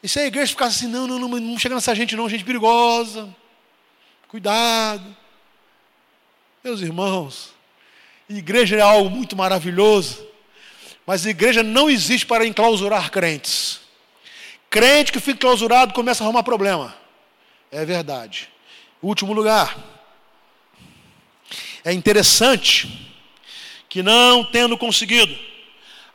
[0.00, 2.44] e se a igreja ficasse assim, não, não, não, não chega nessa gente não, gente
[2.44, 3.28] perigosa,
[4.28, 5.16] cuidado.
[6.62, 7.52] Meus irmãos,
[8.28, 10.31] igreja é algo muito maravilhoso.
[11.06, 13.80] Mas a igreja não existe para enclausurar crentes.
[14.70, 16.94] Crente que fica clausurado começa a arrumar problema.
[17.70, 18.48] É verdade.
[19.02, 19.76] Último lugar.
[21.84, 23.10] É interessante
[23.88, 25.36] que não tendo conseguido,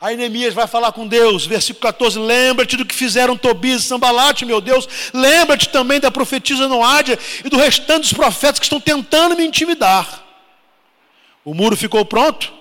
[0.00, 4.44] a Neemias vai falar com Deus, versículo 14: Lembra-te do que fizeram Tobias e Sambalate,
[4.44, 4.88] meu Deus.
[5.12, 10.24] Lembra-te também da profetisa Noádia e do restante dos profetas que estão tentando me intimidar.
[11.44, 12.52] O muro ficou pronto,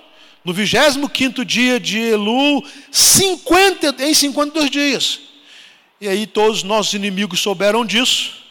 [0.47, 5.19] no 25 dia de Elu, 50, em 52 dias.
[5.99, 8.45] E aí todos os nossos inimigos souberam disso,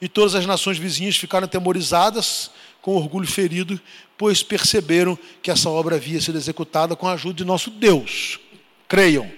[0.00, 2.50] e todas as nações vizinhas ficaram atemorizadas,
[2.82, 3.80] com orgulho ferido,
[4.18, 8.40] pois perceberam que essa obra havia sido executada com a ajuda de nosso Deus.
[8.88, 9.30] Creiam.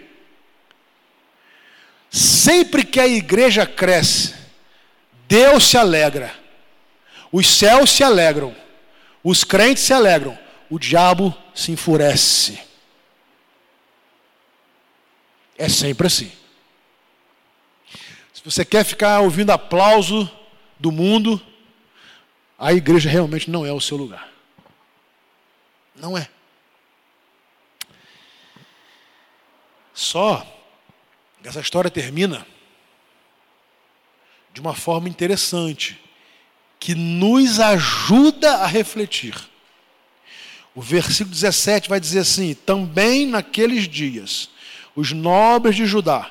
[2.08, 4.34] Sempre que a igreja cresce,
[5.28, 6.34] Deus se alegra,
[7.30, 8.56] os céus se alegram,
[9.22, 10.38] os crentes se alegram,
[10.70, 12.62] o diabo se enfurece.
[15.56, 16.30] É sempre assim.
[18.32, 20.30] Se você quer ficar ouvindo aplauso
[20.78, 21.40] do mundo,
[22.58, 24.28] a igreja realmente não é o seu lugar.
[25.94, 26.28] Não é.
[29.92, 30.46] Só
[31.42, 32.46] essa história termina
[34.52, 36.00] de uma forma interessante,
[36.80, 39.47] que nos ajuda a refletir.
[40.78, 44.48] O versículo 17 vai dizer assim: Também naqueles dias,
[44.94, 46.30] os nobres de Judá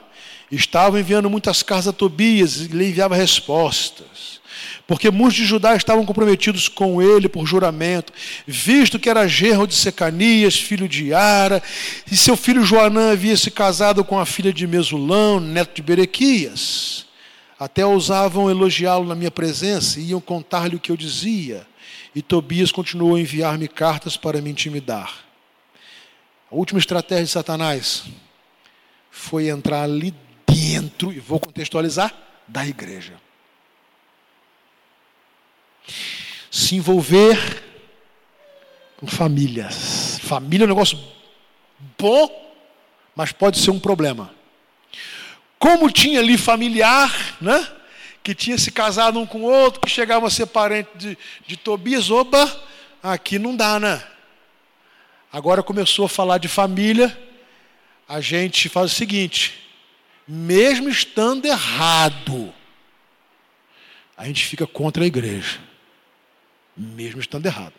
[0.49, 4.39] Estavam enviando muitas cartas a Tobias e lhe enviava respostas.
[4.87, 8.13] Porque muitos de Judá estavam comprometidos com ele por juramento,
[8.45, 11.61] visto que era gerro de Secanias, filho de Ara,
[12.09, 17.07] e seu filho Joanã havia se casado com a filha de Mesulão, neto de Berequias.
[17.60, 21.68] Até ousavam elogiá-lo na minha presença e iam contar-lhe o que eu dizia.
[22.14, 25.26] E Tobias continuou a enviar-me cartas para me intimidar.
[26.51, 28.03] A última estratégia de Satanás
[29.10, 30.14] foi entrar ali
[30.47, 32.14] dentro, e vou contextualizar,
[32.47, 33.14] da igreja.
[36.49, 37.64] Se envolver
[38.97, 40.20] com famílias.
[40.22, 40.97] Família é um negócio
[41.97, 42.55] bom,
[43.16, 44.36] mas pode ser um problema.
[45.60, 47.68] Como tinha ali familiar, né?
[48.24, 51.58] Que tinha se casado um com o outro, que chegava a ser parente de, de
[51.58, 52.45] Tobias, oba,
[53.01, 54.03] aqui não dá, né?
[55.32, 57.18] Agora começou a falar de família,
[58.08, 59.53] a gente faz o seguinte:
[60.28, 62.53] mesmo estando errado,
[64.16, 65.60] a gente fica contra a igreja,
[66.76, 67.74] mesmo estando errado.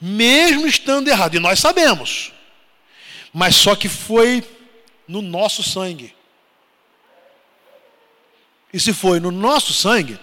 [0.00, 2.32] Mesmo estando errado, e nós sabemos,
[3.32, 4.44] mas só que foi
[5.06, 6.14] no nosso sangue.
[8.72, 10.18] E se foi no nosso sangue,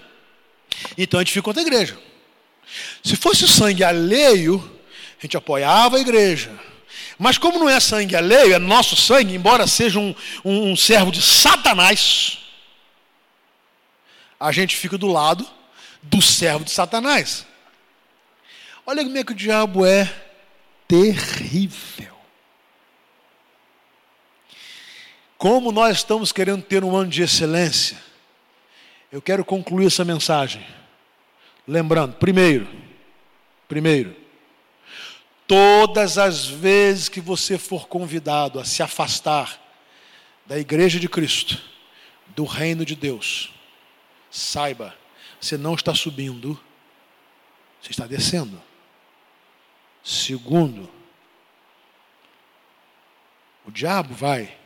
[0.98, 1.98] então a gente fica contra a igreja.
[3.04, 4.60] Se fosse sangue alheio,
[5.18, 6.52] a gente apoiava a igreja.
[7.18, 11.12] Mas como não é sangue alheio, é nosso sangue, embora seja um, um, um servo
[11.12, 12.40] de Satanás,
[14.40, 15.48] a gente fica do lado
[16.02, 17.46] do servo de Satanás.
[18.86, 20.12] Olha como é que o diabo é
[20.88, 22.11] terrível.
[25.42, 27.98] Como nós estamos querendo ter um ano de excelência,
[29.12, 30.64] eu quero concluir essa mensagem.
[31.68, 32.68] Lembrando, primeiro,
[33.68, 34.16] primeiro,
[35.48, 39.60] Todas as vezes que você for convidado a se afastar
[40.46, 41.62] da igreja de Cristo,
[42.28, 43.52] do reino de Deus,
[44.30, 44.96] saiba,
[45.42, 46.58] você não está subindo,
[47.82, 48.62] você está descendo.
[50.02, 50.90] Segundo,
[53.66, 54.61] o diabo vai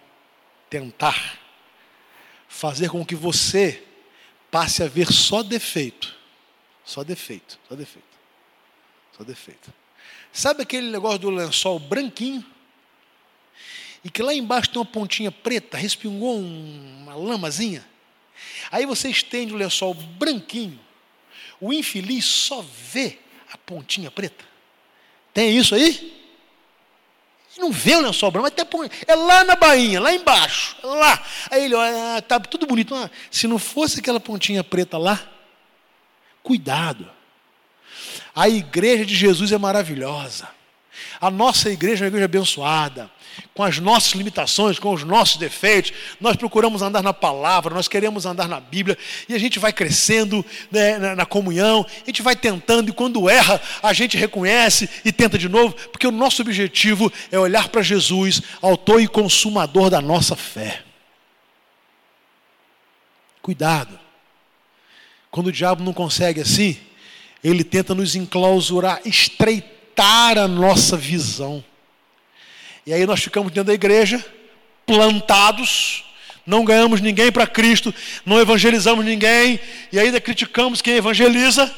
[0.69, 1.39] tentar
[2.47, 3.83] fazer com que você
[4.49, 6.15] passe a ver só defeito.
[6.83, 8.07] Só defeito, só defeito.
[9.17, 9.73] Só defeito.
[10.31, 12.45] Sabe aquele negócio do lençol branquinho?
[14.03, 17.83] E que lá embaixo tem uma pontinha preta, respingou uma lamazinha.
[18.71, 20.79] Aí você estende o lençol branquinho.
[21.59, 23.17] O infeliz só vê
[23.51, 24.45] a pontinha preta.
[25.33, 26.24] Tem isso aí?
[27.57, 31.21] Não vê o lençol branco, mas tem é lá na bainha, lá embaixo, lá.
[31.49, 32.93] Aí ele olha, ah, tá tudo bonito.
[32.93, 35.21] Ah, se não fosse aquela pontinha preta lá,
[36.43, 37.09] cuidado.
[38.35, 40.49] A igreja de Jesus é maravilhosa.
[41.19, 43.09] A nossa igreja é uma igreja abençoada,
[43.53, 45.93] com as nossas limitações, com os nossos defeitos.
[46.19, 48.97] Nós procuramos andar na palavra, nós queremos andar na Bíblia,
[49.29, 53.29] e a gente vai crescendo né, na, na, comunhão, a gente vai tentando, e quando
[53.29, 57.81] erra, a gente reconhece e tenta de novo, porque o nosso objetivo é olhar para
[57.81, 60.83] Jesus, autor e consumador da nossa fé.
[63.41, 63.99] Cuidado,
[65.29, 66.77] quando o diabo não consegue assim,
[67.43, 71.63] ele tenta nos enclausurar, estreitar a nossa visão.
[72.85, 74.23] E aí nós ficamos dentro da igreja,
[74.85, 76.03] plantados,
[76.45, 77.93] não ganhamos ninguém para Cristo,
[78.25, 79.59] não evangelizamos ninguém,
[79.91, 81.73] e ainda criticamos quem evangeliza.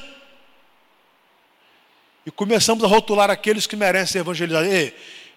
[2.25, 4.91] E começamos a rotular aqueles que merecem ser evangelizados.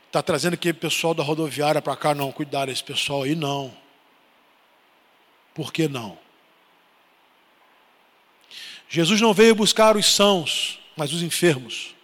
[0.06, 3.72] está trazendo aquele pessoal da rodoviária para cá, não, cuidar desse pessoal aí, não.
[5.54, 6.18] Por que não?
[8.88, 11.94] Jesus não veio buscar os sãos, mas os enfermos.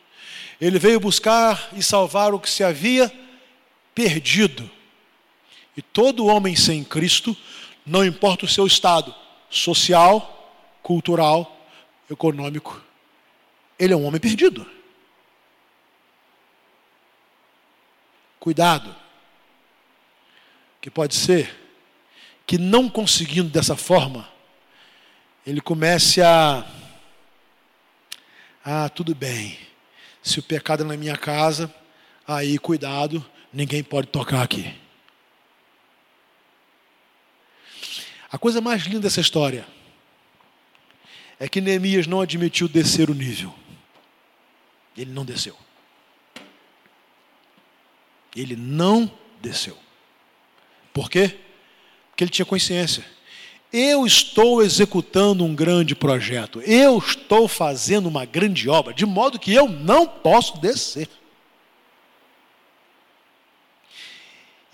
[0.60, 3.25] Ele veio buscar e salvar o que se havia perdido.
[5.76, 7.36] E todo homem sem Cristo,
[7.84, 9.14] não importa o seu estado
[9.48, 11.66] social, cultural,
[12.10, 12.82] econômico,
[13.78, 14.68] ele é um homem perdido.
[18.38, 18.94] Cuidado,
[20.80, 21.64] que pode ser
[22.46, 24.28] que não conseguindo dessa forma,
[25.44, 26.64] ele comece a.
[28.64, 29.58] Ah, tudo bem.
[30.22, 31.72] Se o pecado é na minha casa,
[32.26, 34.74] aí cuidado, ninguém pode tocar aqui.
[38.30, 39.66] A coisa mais linda dessa história
[41.38, 43.54] é que Neemias não admitiu descer o nível.
[44.96, 45.56] Ele não desceu.
[48.34, 49.78] Ele não desceu.
[50.92, 51.38] Por quê?
[52.10, 53.04] Porque ele tinha consciência
[53.72, 59.52] eu estou executando um grande projeto, eu estou fazendo uma grande obra, de modo que
[59.52, 61.08] eu não posso descer.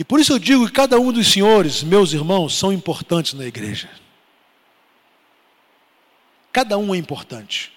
[0.02, 3.46] E por isso eu digo que cada um dos senhores, meus irmãos, são importantes na
[3.46, 3.88] igreja.
[6.52, 7.70] Cada um é importante.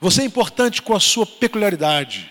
[0.00, 2.30] Você é importante com a sua peculiaridade.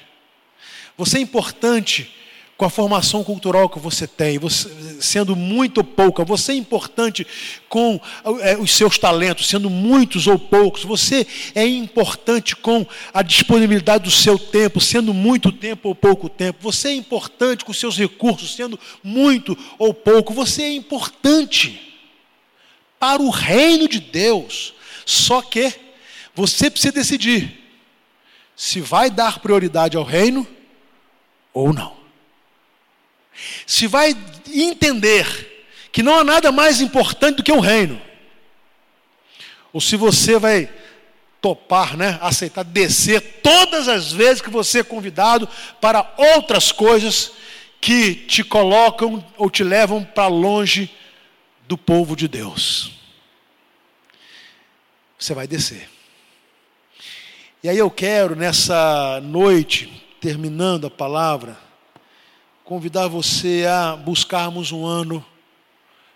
[0.97, 2.11] Você é importante
[2.59, 7.25] com a formação cultural que você tem, você, sendo muito ou pouca, você é importante
[7.69, 7.97] com
[8.41, 14.11] é, os seus talentos, sendo muitos ou poucos, você é importante com a disponibilidade do
[14.11, 18.53] seu tempo, sendo muito tempo ou pouco tempo, você é importante com os seus recursos,
[18.53, 21.95] sendo muito ou pouco, você é importante
[22.99, 24.73] para o reino de Deus,
[25.05, 25.73] só que
[26.35, 27.57] você precisa decidir
[28.53, 30.45] se vai dar prioridade ao reino
[31.53, 31.98] ou não.
[33.65, 34.15] Se vai
[34.47, 38.01] entender que não há nada mais importante do que o reino.
[39.73, 40.69] Ou se você vai
[41.41, 45.47] topar, né, aceitar descer todas as vezes que você é convidado
[45.79, 47.31] para outras coisas
[47.79, 50.93] que te colocam ou te levam para longe
[51.67, 52.91] do povo de Deus.
[55.17, 55.89] Você vai descer.
[57.63, 61.57] E aí eu quero nessa noite terminando a palavra,
[62.69, 65.25] convidar você a buscarmos um ano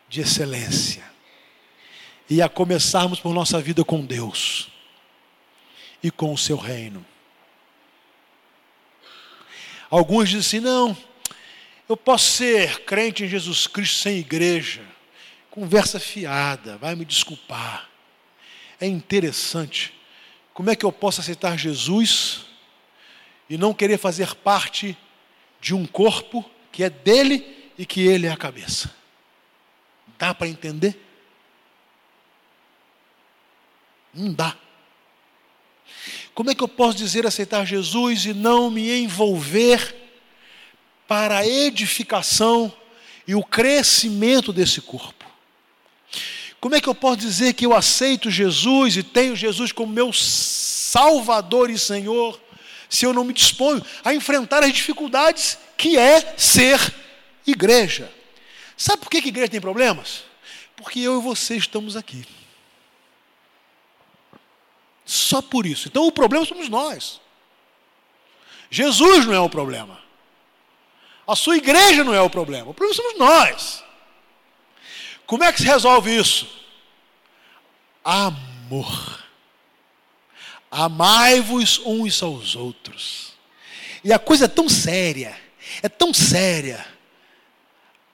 [0.07, 1.03] de excelência
[2.29, 4.67] e a começarmos por nossa vida com Deus
[6.03, 7.03] e com o seu reino.
[9.89, 10.95] Alguns dizem assim: não,
[11.89, 14.83] eu posso ser crente em Jesus Cristo sem igreja,
[15.49, 17.89] conversa fiada, vai me desculpar.
[18.79, 19.91] É interessante.
[20.53, 22.45] Como é que eu posso aceitar Jesus
[23.49, 24.95] e não querer fazer parte
[25.64, 26.43] de um corpo
[26.74, 28.93] que é dele e que ele é a cabeça.
[30.20, 30.99] Dá para entender?
[34.14, 34.57] Não dá.
[36.36, 39.95] Como é que eu posso dizer aceitar Jesus e não me envolver
[41.07, 42.72] para a edificação
[43.26, 45.26] e o crescimento desse corpo?
[46.59, 50.11] Como é que eu posso dizer que eu aceito Jesus e tenho Jesus como meu
[50.11, 52.38] Salvador e Senhor
[52.93, 56.79] se eu não me disponho a enfrentar as dificuldades que é ser
[57.45, 58.13] igreja.
[58.77, 60.25] Sabe por que a igreja tem problemas?
[60.75, 62.23] Porque eu e você estamos aqui.
[65.03, 65.87] Só por isso.
[65.87, 67.19] Então o problema somos nós.
[68.69, 69.99] Jesus não é o problema.
[71.27, 72.69] A sua igreja não é o problema.
[72.69, 73.83] O problema somos nós.
[75.25, 76.47] Como é que se resolve isso?
[78.03, 79.22] Amor.
[80.76, 83.34] Amai-vos uns aos outros.
[84.03, 85.38] E a coisa é tão séria,
[85.84, 86.84] é tão séria.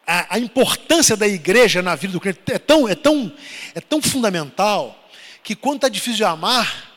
[0.05, 3.31] A, a, importância da igreja na vida do crente é tão, é tão,
[3.73, 5.09] é tão fundamental
[5.41, 6.91] que quando está difícil de amar,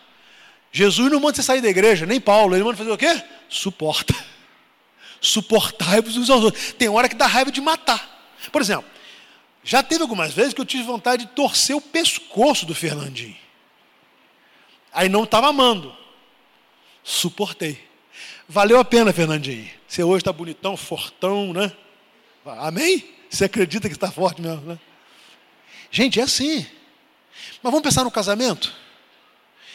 [0.72, 3.22] Jesus não manda você sair da igreja, nem Paulo, ele manda fazer o quê?
[3.48, 4.16] Suporta.
[5.20, 6.72] Suportai-vos uns aos outros.
[6.72, 8.26] Tem hora que dá raiva de matar.
[8.50, 8.90] Por exemplo,
[9.62, 13.36] já teve algumas vezes que eu tive vontade de torcer o pescoço do Fernandinho.
[14.92, 15.96] Aí não estava amando.
[17.02, 17.82] Suportei.
[18.48, 19.70] Valeu a pena, Fernandinho.
[19.88, 21.72] Você hoje está bonitão, fortão, né?
[22.44, 23.04] Amém?
[23.30, 24.78] Você acredita que está forte mesmo, né?
[25.90, 26.66] Gente, é assim.
[27.62, 28.74] Mas vamos pensar no casamento?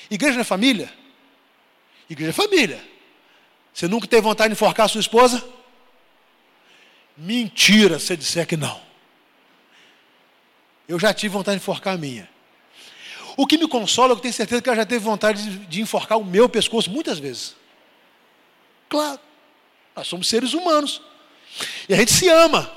[0.09, 0.93] Igreja não é família?
[2.09, 2.83] Igreja é família.
[3.73, 5.47] Você nunca teve vontade de enforcar a sua esposa?
[7.15, 8.79] Mentira se disser que não.
[10.87, 12.29] Eu já tive vontade de enforcar a minha.
[13.37, 16.17] O que me consola, eu tenho certeza que ela já teve vontade de, de enforcar
[16.17, 17.55] o meu pescoço muitas vezes.
[18.89, 19.19] Claro,
[19.95, 20.99] nós somos seres humanos.
[21.87, 22.69] E a gente se ama.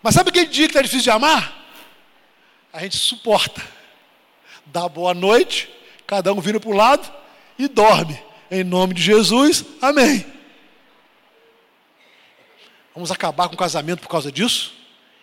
[0.00, 1.52] Mas sabe aquele dia que está difícil de amar?
[2.72, 3.60] A gente suporta.
[4.64, 5.68] Dá boa noite,
[6.06, 7.12] cada um vira para o lado
[7.58, 8.22] e dorme.
[8.48, 10.24] Em nome de Jesus, amém.
[12.94, 14.72] Vamos acabar com o casamento por causa disso?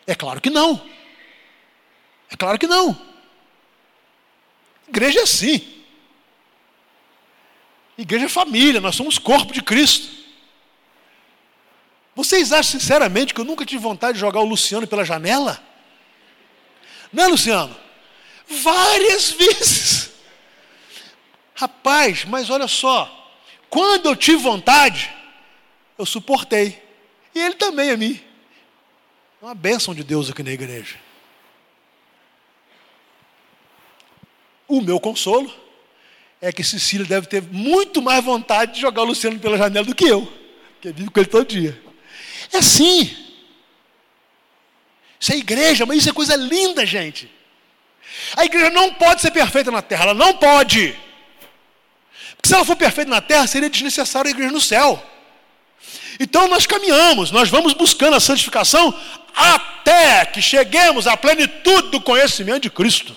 [0.06, 0.82] É claro que não.
[2.30, 3.17] É claro que não.
[4.88, 5.78] Igreja é assim.
[7.98, 10.16] Igreja é família, nós somos corpo de Cristo.
[12.16, 15.62] Vocês acham sinceramente que eu nunca tive vontade de jogar o Luciano pela janela?
[17.12, 17.76] Não é, Luciano?
[18.48, 20.12] Várias vezes.
[21.54, 23.14] Rapaz, mas olha só,
[23.70, 25.14] quando eu tive vontade,
[25.98, 26.82] eu suportei.
[27.34, 28.22] E ele também a mim.
[29.42, 30.96] É uma bênção de Deus aqui na igreja.
[34.68, 35.54] O meu consolo
[36.42, 39.96] é que Cecília deve ter muito mais vontade de jogar o Luciano pela janela do
[39.96, 40.32] que eu,
[40.74, 41.82] porque vivo com ele todo dia.
[42.54, 43.16] É assim.
[45.20, 47.32] Isso é igreja, mas isso é coisa linda, gente.
[48.36, 50.96] A igreja não pode ser perfeita na terra, ela não pode.
[52.36, 55.04] Porque se ela for perfeita na terra, seria desnecessário a igreja no céu.
[56.20, 58.94] Então nós caminhamos, nós vamos buscando a santificação
[59.36, 63.16] até que cheguemos à plenitude do conhecimento de Cristo.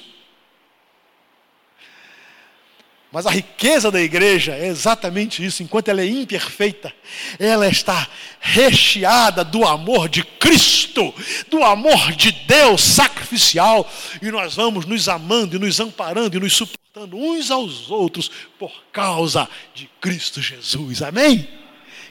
[3.12, 5.62] Mas a riqueza da igreja é exatamente isso.
[5.62, 6.92] Enquanto ela é imperfeita,
[7.40, 8.06] ela está
[8.38, 11.12] recheada do amor de Cristo,
[11.48, 13.88] do amor de Deus sacrificial.
[14.22, 18.72] E nós vamos nos amando e nos amparando e nos suportando uns aos outros por
[18.92, 21.02] causa de Cristo Jesus.
[21.02, 21.48] Amém?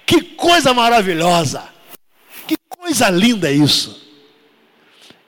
[0.05, 1.63] Que coisa maravilhosa!
[2.45, 4.09] Que coisa linda é isso!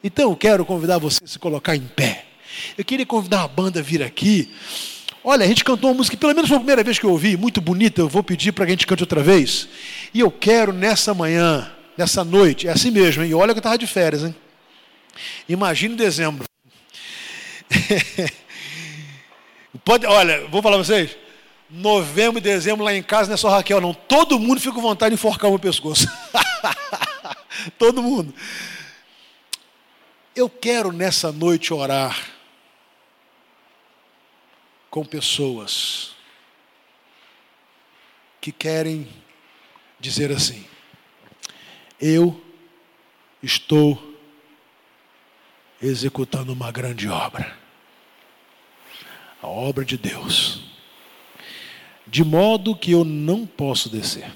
[0.03, 2.25] Então eu quero convidar você a se colocar em pé.
[2.77, 4.51] Eu queria convidar a banda a vir aqui.
[5.23, 7.37] Olha, a gente cantou uma música, pelo menos foi a primeira vez que eu ouvi,
[7.37, 9.67] muito bonita, eu vou pedir para que a gente cante outra vez.
[10.13, 13.33] E eu quero nessa manhã, nessa noite, é assim mesmo, hein?
[13.33, 14.35] Olha que eu estava de férias, hein?
[15.47, 16.45] Imagine dezembro.
[19.85, 21.15] Pode, olha, vou falar para vocês.
[21.69, 23.93] Novembro e dezembro lá em casa não é só Raquel, não.
[23.93, 26.07] Todo mundo fica com vontade de enforcar o meu pescoço.
[27.77, 28.33] Todo mundo.
[30.35, 32.17] Eu quero nessa noite orar
[34.91, 36.13] com pessoas
[38.41, 39.07] que querem
[39.99, 40.65] dizer assim:
[41.99, 42.39] eu
[43.41, 44.11] estou
[45.81, 47.57] executando uma grande obra,
[49.41, 50.65] a obra de Deus,
[52.05, 54.29] de modo que eu não posso descer.